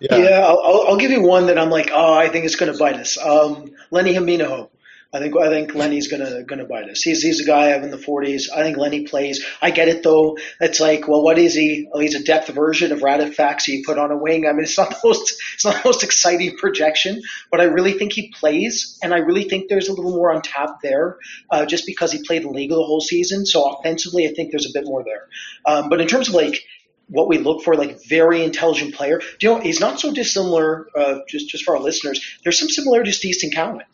[0.00, 2.56] Yeah, yeah, I'll, I'll- I'll give you one that I'm like, oh, I think it's
[2.56, 3.18] going to bite us.
[3.18, 4.70] Um, Lenni Hämeenaho.
[5.10, 7.00] I think I think Lenni's gonna gonna bite us.
[7.00, 8.50] He's he's a guy in the 40s.
[8.54, 9.42] I think Lenni plays.
[9.62, 10.36] I get it though.
[10.60, 11.88] It's like, well, what is he?
[11.90, 14.46] Oh, he's a depth version of Radek Faksa you put on a wing.
[14.46, 17.92] I mean, it's not the most it's not the most exciting projection, but I really
[17.94, 21.16] think he plays, and I really think there's a little more on tap there,
[21.50, 23.46] uh, just because he played in the league the whole season.
[23.46, 25.28] So offensively, I think there's a bit more there.
[25.64, 26.64] Um, but in terms of like
[27.06, 29.22] what we look for, like very intelligent player.
[29.38, 32.68] Do you know, he's not so dissimilar, uh, just, just for our listeners, there's some
[32.68, 33.84] similarities to Easton Cowan.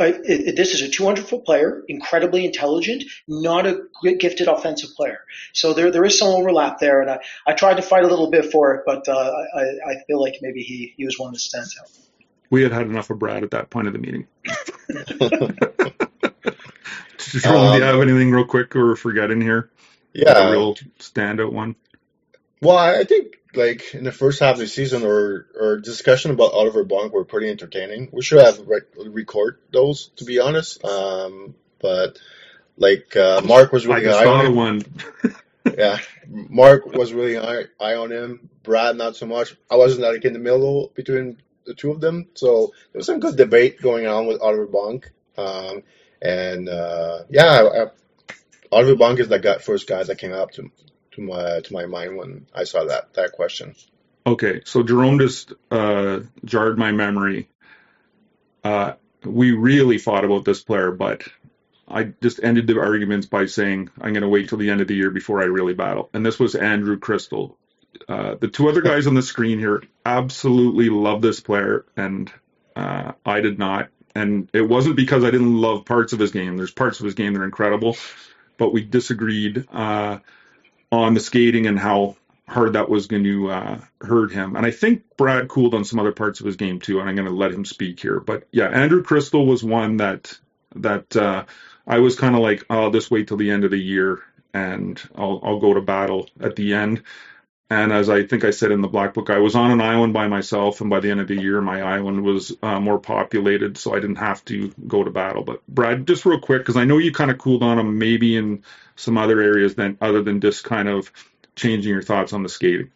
[0.00, 3.82] Uh, it, it- this is a 200 foot player, incredibly intelligent, not a
[4.18, 5.20] gifted offensive player.
[5.52, 8.30] So there, there is some overlap there, and I, I tried to fight a little
[8.30, 11.38] bit for it, but uh, I, I feel like maybe he, he was one that
[11.40, 11.88] stands out.
[12.50, 14.26] We had had enough of Brad at that point of the meeting.
[17.18, 19.70] Jerome, do you Um, have anything real quick or forgetting here?
[20.14, 20.50] Like a yeah.
[20.50, 21.76] real standout one.
[22.62, 26.30] Well, I I think like in the first half of the season, our our discussion
[26.30, 28.08] about Oliver Bonk were pretty entertaining.
[28.12, 30.84] We should have re- record those, to be honest.
[30.84, 32.18] Um, but
[32.76, 34.54] like uh, Mark was really high on him.
[34.56, 34.82] one.
[35.76, 38.48] Yeah, Mark was really high, high on him.
[38.62, 39.56] Brad not so much.
[39.70, 43.20] I wasn't like in the middle between the two of them, so there was some
[43.20, 45.04] good debate going on with Oliver Bonk.
[45.36, 45.82] Um,
[46.22, 47.86] and uh, yeah, I, I,
[48.72, 50.70] Oliver Bonk is the guy, first guy that came up to
[51.12, 53.74] to my to my mind when I saw that that question.
[54.26, 57.48] Okay, so Jerome just uh, jarred my memory.
[58.62, 58.92] Uh,
[59.24, 61.22] we really fought about this player, but
[61.88, 64.88] I just ended the arguments by saying I'm going to wait till the end of
[64.88, 66.10] the year before I really battle.
[66.12, 67.56] And this was Andrew Cristall.
[68.08, 72.30] Uh, the two other guys on the screen here absolutely love this player, and
[72.76, 73.88] uh, I did not.
[74.14, 76.56] And it wasn't because I didn't love parts of his game.
[76.56, 77.96] There's parts of his game that are incredible,
[78.58, 80.18] but we disagreed uh,
[80.92, 82.16] on the skating and how
[82.48, 84.56] hard that was going to uh, hurt him.
[84.56, 87.14] And I think Brad cooled on some other parts of his game too, and I'm
[87.14, 88.18] going to let him speak here.
[88.18, 90.36] But yeah, Andrew Cristall was one that
[90.76, 91.44] that uh,
[91.86, 94.22] I was kind of like, oh, I'll just wait till the end of the year
[94.52, 97.02] and I'll I'll go to battle at the end.
[97.70, 100.12] And as I think I said in the black book, I was on an island
[100.12, 103.78] by myself, and by the end of the year, my island was uh, more populated,
[103.78, 105.44] so I didn't have to go to battle.
[105.44, 108.36] But Brad, just real quick, because I know you kind of cooled on him, maybe
[108.36, 108.64] in
[108.96, 111.12] some other areas than other than just kind of
[111.54, 112.90] changing your thoughts on the skating.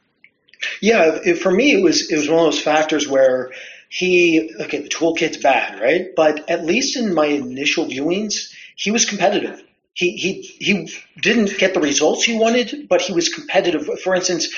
[0.80, 3.52] Yeah, it, for me, it was it was one of those factors where
[3.88, 6.08] he okay, the toolkit's bad, right?
[6.16, 9.62] But at least in my initial viewings, he was competitive.
[9.96, 13.88] He he he didn't get the results he wanted, but he was competitive.
[14.00, 14.52] For instance,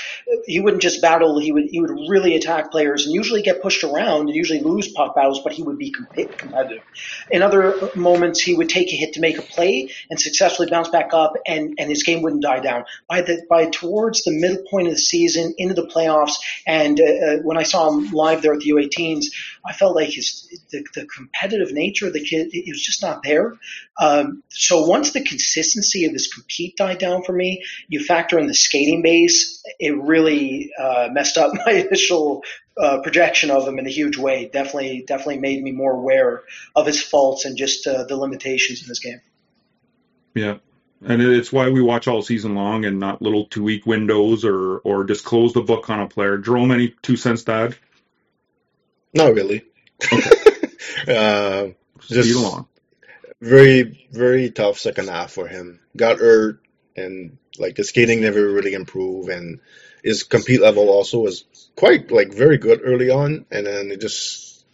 [0.47, 3.85] he wouldn't just battle; he would he would really attack players and usually get pushed
[3.85, 6.83] around and usually lose puck battles, but he would be competitive.
[7.31, 10.89] In other moments, he would take a hit to make a play and successfully bounce
[10.89, 12.87] back up, and and his game wouldn't die down.
[13.07, 17.05] By the by towards the middle point of the season, into the playoffs, and uh,
[17.05, 19.27] uh, when I saw him live there at the U18s,
[19.67, 23.23] I felt like his the, the competitive nature of the kid it was just not
[23.23, 23.55] there.
[24.01, 28.47] Um, so once the consistency of his compete died down for me, you factor in
[28.47, 32.43] the skating base, it really uh, messed up my initial
[32.79, 34.49] uh, projection of him in a huge way.
[34.53, 36.43] Definitely, definitely made me more aware
[36.75, 39.21] of his faults and just uh, the limitations in this game.
[40.35, 40.59] Yeah.
[41.05, 44.79] And it's why we watch all season long and not little two week windows or
[44.79, 46.39] or just close the book on a player.
[46.39, 47.77] Jerome, any two cents, Dad?
[49.13, 49.65] Not really.
[51.09, 51.69] uh,
[52.01, 52.69] Speed just along.
[53.41, 55.81] Very very tough second half for him.
[55.97, 56.61] Got hurt
[56.97, 59.61] and like the skating never really improved and
[60.03, 64.65] his compete level also was quite like very good early on and then it just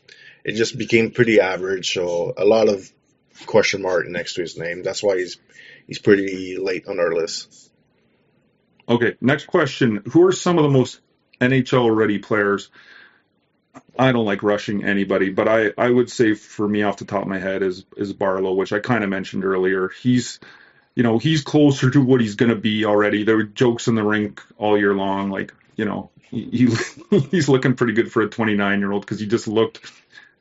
[0.45, 2.91] it just became pretty average so a lot of
[3.47, 5.39] question mark next to his name that's why he's
[5.87, 7.63] he's pretty late on our list
[8.89, 10.03] Okay, next question.
[10.11, 11.01] Who are some of the most
[11.41, 12.71] NHL ready players
[13.99, 17.23] I don't like rushing anybody, but I, I would say for me off the top
[17.23, 19.89] of my head is is Barlow, which I kind of mentioned earlier.
[19.89, 20.41] He's
[20.95, 23.25] you know he's closer to what he's going to be already.
[23.25, 26.45] There were jokes in the rink all year long, like you know he,
[27.11, 29.91] he he's looking pretty good for a 29 year old because he just looked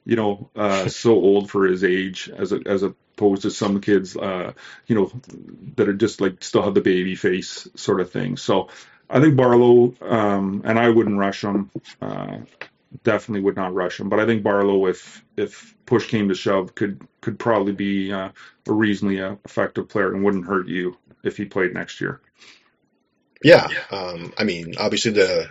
[0.05, 4.15] you know uh, so old for his age as a, as opposed to some kids
[4.17, 4.53] uh,
[4.88, 5.11] you know
[5.75, 8.38] that are just like still have the baby face sort of thing.
[8.38, 8.69] So
[9.09, 11.69] I think Barlow um, and I wouldn't rush him.
[12.01, 12.38] Uh,
[13.03, 14.09] definitely would not rush him.
[14.09, 18.29] But I think Barlow, if if push came to shove, could could probably be uh,
[18.67, 22.21] a reasonably uh, effective player and wouldn't hurt you if he played next year.
[23.43, 25.49] Yeah, um, I mean, obviously the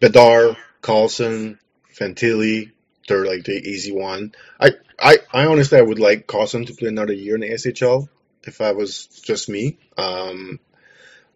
[0.00, 1.58] Bedard, Carlsson,
[1.94, 2.72] Fantilli,
[3.06, 4.32] they're like the easy one.
[4.60, 8.08] I, I, I honestly I would like Carlsson to play another year in the SHL
[8.42, 9.78] if I was just me.
[9.96, 10.58] Um,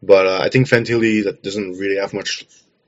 [0.02, 2.46] but uh, I think Fantilli that doesn't really have much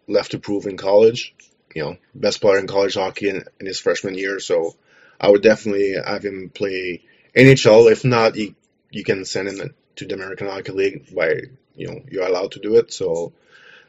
[0.08, 1.34] left to prove in college
[1.74, 4.38] you know, best player in college hockey in, in his freshman year.
[4.40, 4.74] So
[5.20, 7.02] I would definitely have him play
[7.36, 7.90] NHL.
[7.90, 8.54] If not, you,
[8.90, 11.40] you can send him to the American Hockey League by,
[11.74, 12.92] you know, you're allowed to do it.
[12.92, 13.32] So,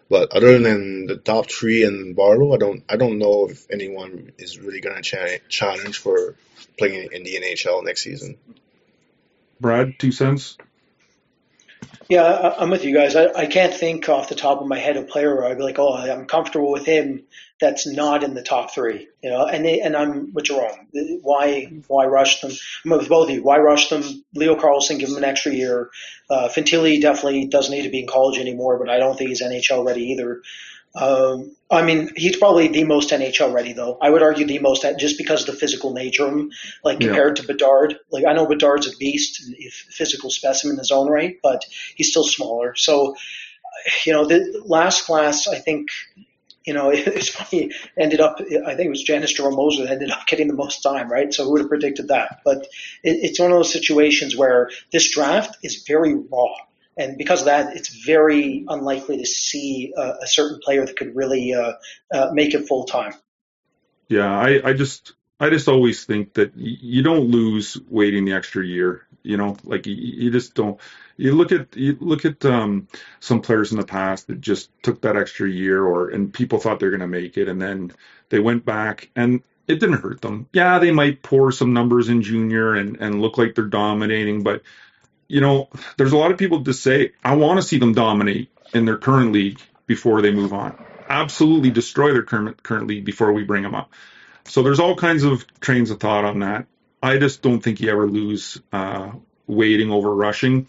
[0.09, 4.31] but other than the top three and Barlow, I don't, I don't know if anyone
[4.37, 6.35] is really going to cha- challenge for
[6.77, 8.37] playing in the NHL next season.
[9.59, 10.57] Brad, two cents.
[12.07, 13.15] Yeah, I'm with you guys.
[13.15, 15.63] I, I can't think off the top of my head a player where I'd be
[15.63, 17.23] like, oh, I'm comfortable with him.
[17.59, 19.45] That's not in the top three, you know.
[19.45, 20.87] And they, and I'm with Jerome.
[21.21, 22.51] Why why rush them?
[22.83, 23.43] I'm with both of you.
[23.43, 24.03] Why rush them?
[24.35, 25.89] Leo Carlsson, give him an extra year.
[26.29, 29.41] Uh, Fantilli definitely doesn't need to be in college anymore, but I don't think he's
[29.41, 30.41] NHL ready either.
[30.95, 33.97] Um, I mean, he's probably the most NHL ready, though.
[34.01, 36.51] I would argue the most just because of the physical nature of him,
[36.83, 37.41] like compared yeah.
[37.41, 37.95] to Bedard.
[38.11, 39.43] Like I know Bedard's a beast,
[39.89, 41.65] physical specimen in his own right, but
[41.95, 42.75] he's still smaller.
[42.75, 43.15] So,
[44.05, 45.89] you know, the last class, I think,
[46.65, 47.71] you know, it's funny.
[47.97, 50.81] Ended up, I think it was Janis Jerome Moser that ended up getting the most
[50.81, 51.33] time, right?
[51.33, 52.41] So who would have predicted that?
[52.45, 52.59] But
[53.03, 56.55] it, it's one of those situations where this draft is very raw
[56.97, 61.15] and because of that, it's very unlikely to see a, a certain player that could
[61.15, 61.73] really uh,
[62.13, 63.13] uh, make it full time.
[64.07, 68.65] Yeah, I, I just I just always think that you don't lose waiting the extra
[68.65, 69.05] year.
[69.23, 70.79] You know, like you, you just don't.
[71.17, 72.87] You look at you look at um,
[73.19, 76.79] some players in the past that just took that extra year, or and people thought
[76.79, 77.91] they're going to make it, and then
[78.29, 80.47] they went back and it didn't hurt them.
[80.53, 84.61] Yeah, they might pour some numbers in junior and and look like they're dominating, but
[85.27, 88.49] you know, there's a lot of people just say, I want to see them dominate
[88.73, 90.83] in their current league before they move on.
[91.07, 93.91] Absolutely destroy their current, current league before we bring them up.
[94.45, 96.67] So there's all kinds of trains of thought on that.
[97.01, 99.11] I just don't think you ever lose uh,
[99.47, 100.67] waiting over rushing.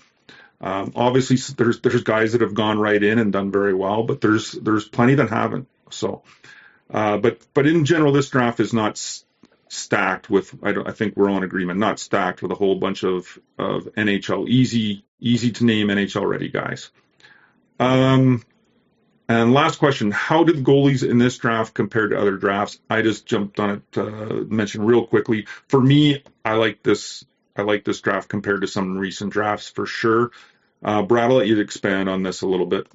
[0.60, 4.20] Um, obviously, there's there's guys that have gone right in and done very well, but
[4.20, 5.68] there's there's plenty that haven't.
[5.90, 6.22] So,
[6.90, 8.96] uh, but but in general, this draft is not
[9.68, 13.38] stacked with I, I, think we're in agreement not stacked with a whole bunch of
[13.58, 16.90] of NHL easy easy to name NHL ready guys.
[17.78, 18.44] Um,
[19.28, 22.78] and last question: How did goalies in this draft compare to other drafts?
[22.88, 25.46] I just jumped on it, uh, mentioned real quickly.
[25.68, 27.24] For me, I like this.
[27.56, 30.30] I like this draft compared to some recent drafts for sure.
[30.82, 32.86] Uh, Brad, I'll let you expand on this a little bit.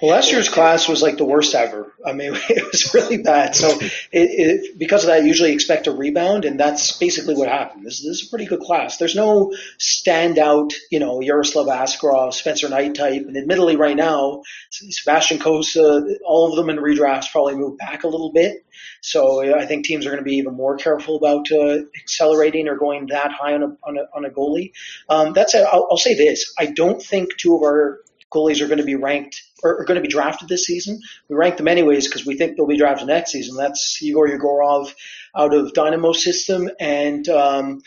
[0.00, 1.92] Well, last year's class was like the worst ever.
[2.04, 3.54] I mean, it was really bad.
[3.54, 7.48] So, it, it, because of that, I usually expect a rebound, and that's basically what
[7.48, 7.86] happened.
[7.86, 8.96] This, this is a pretty good class.
[8.96, 13.22] There's no standout, you know, Yaroslav Askarov, Spencer Knight type.
[13.22, 18.08] And admittedly, right now, Sebastian Cossa, all of them in redrafts probably moved back a
[18.08, 18.64] little bit.
[19.00, 22.76] So, I think teams are going to be even more careful about uh, accelerating or
[22.76, 24.72] going that high on a on a, on a goalie.
[25.08, 25.64] Um, that's it.
[25.64, 28.00] I'll, I'll say this: I don't think two of our
[28.32, 31.00] goalies are going to be ranked or are going to be drafted this season.
[31.28, 33.56] We rank them anyways because we think they'll be drafted next season.
[33.56, 34.94] That's Igor Yegorov
[35.36, 37.82] out of Dynamo system and um,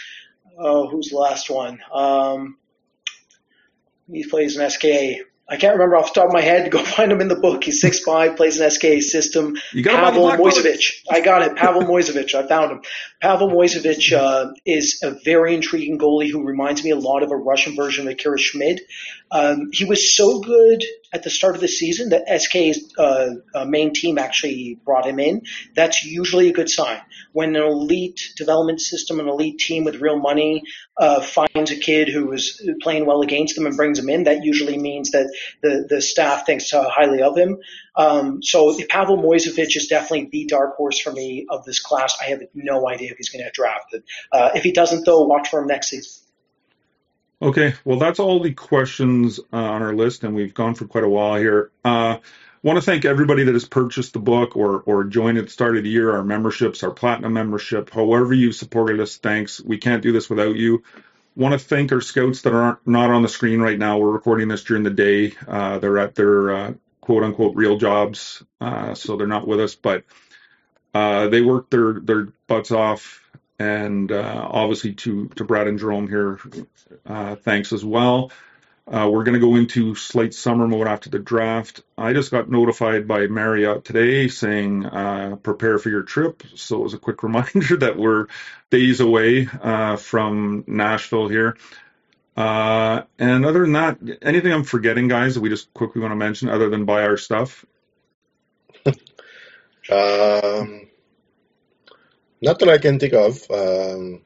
[0.57, 1.79] oh, who's the last one?
[1.93, 2.57] Um,
[4.11, 5.23] he plays in SKA.
[5.51, 6.71] I can't remember off the top of my head.
[6.71, 7.65] Go find him in the book.
[7.65, 9.57] He's six five, plays an SKA system.
[9.73, 11.03] You got Pavel Moysevich.
[11.09, 11.57] I got it.
[11.57, 12.33] Pavel Moysevich.
[12.33, 12.81] I found him.
[13.21, 17.35] Pavel Moysevich uh, is a very intriguing goalie who reminds me a lot of a
[17.35, 18.79] Russian version of Akira Schmid.
[19.29, 20.83] Um, he was so good
[21.13, 25.19] at the start of the season that SK's uh, uh, main team actually brought him
[25.19, 25.43] in.
[25.75, 27.01] That's usually a good sign.
[27.33, 30.63] When an elite development system, an elite team with real money
[30.97, 34.43] uh, finds a kid who is playing well against them and brings him in, that
[34.43, 37.57] usually means that the, the staff thinks uh, highly of him.
[37.95, 42.17] Um, so Pavel Moysevich is definitely the dark horse for me of this class.
[42.21, 44.03] I have no idea if he's going to get drafted.
[44.31, 46.23] Uh, if he doesn't, though, watch for him next season.
[47.41, 51.03] Okay, well, that's all the questions uh, on our list, and we've gone for quite
[51.03, 51.71] a while here.
[51.83, 52.17] Uh,
[52.63, 55.77] want to thank everybody that has purchased the book or or joined at the start
[55.77, 56.11] of the year.
[56.11, 59.59] Our memberships, our platinum membership, however you supported us, thanks.
[59.59, 60.83] We can't do this without you.
[61.35, 63.97] Want to thank our scouts that are not on the screen right now.
[63.97, 65.33] We're recording this during the day.
[65.47, 69.75] Uh, they're at their uh, quote unquote real jobs, uh, so they're not with us,
[69.75, 70.03] but
[70.93, 73.19] uh, they work their their butts off.
[73.57, 76.39] And uh, obviously to to Brad and Jerome here,
[77.05, 78.31] uh, thanks as well.
[78.87, 81.81] Uh, we're going to go into slight summer mode after the draft.
[81.97, 86.43] I just got notified by Marriott today saying uh, prepare for your trip.
[86.55, 88.27] So it was a quick reminder that we're
[88.69, 91.57] days away uh, from Nashville here.
[92.35, 96.15] Uh, and other than that, anything I'm forgetting, guys, that we just quickly want to
[96.15, 97.65] mention other than buy our stuff?
[98.85, 98.95] um,
[102.41, 103.45] not that I can think of.
[103.51, 104.21] Um,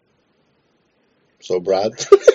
[1.42, 1.92] so, Brad.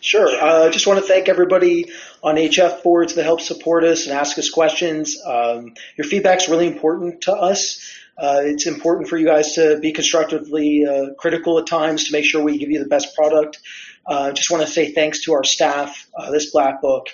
[0.00, 0.28] Sure.
[0.28, 1.90] I uh, just want to thank everybody
[2.22, 5.16] on HF boards that help support us and ask us questions.
[5.24, 7.80] Um, your feedback's really important to us.
[8.16, 12.24] Uh, it's important for you guys to be constructively uh, critical at times to make
[12.24, 13.60] sure we give you the best product.
[14.06, 16.08] Uh, just want to say thanks to our staff.
[16.16, 17.08] Uh, this black book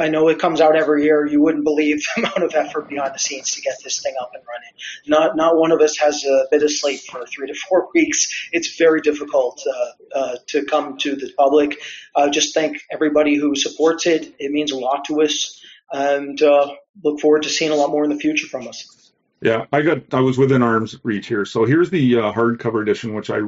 [0.00, 1.26] I know it comes out every year.
[1.26, 4.32] You wouldn't believe the amount of effort behind the scenes to get this thing up
[4.34, 4.72] and running.
[5.06, 8.48] Not not one of us has a bit of sleep for three to four weeks.
[8.52, 11.78] It's very difficult uh, uh, to come to the public.
[12.14, 14.34] Uh, just thank everybody who supports it.
[14.38, 15.60] It means a lot to us,
[15.90, 19.12] and uh, look forward to seeing a lot more in the future from us.
[19.40, 21.44] Yeah, I got I was within arm's reach here.
[21.44, 23.40] So here's the uh, hardcover edition, which I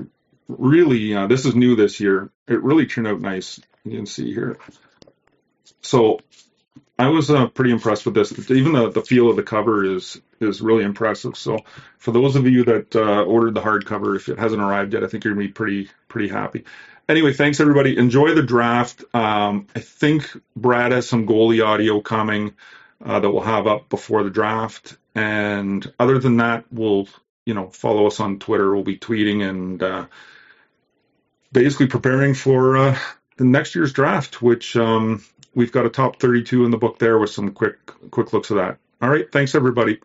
[0.48, 2.30] really uh, this is new this year.
[2.46, 3.60] It really turned out nice.
[3.84, 4.58] You can see here.
[5.86, 6.20] So
[6.98, 8.50] I was uh, pretty impressed with this.
[8.50, 11.36] Even the, the feel of the cover is is really impressive.
[11.36, 11.58] So
[11.98, 15.06] for those of you that uh, ordered the hardcover, if it hasn't arrived yet, I
[15.06, 16.64] think you're gonna be pretty pretty happy.
[17.08, 17.96] Anyway, thanks everybody.
[17.96, 19.04] Enjoy the draft.
[19.14, 22.54] Um, I think Brad has some goalie audio coming
[23.04, 24.96] uh, that we'll have up before the draft.
[25.14, 27.08] And other than that, we'll
[27.44, 28.74] you know follow us on Twitter.
[28.74, 30.06] We'll be tweeting and uh,
[31.52, 32.98] basically preparing for uh,
[33.36, 35.22] the next year's draft, which um,
[35.56, 37.78] we've got a top 32 in the book there with some quick
[38.12, 38.78] quick looks of that.
[39.02, 40.00] All right, thanks everybody.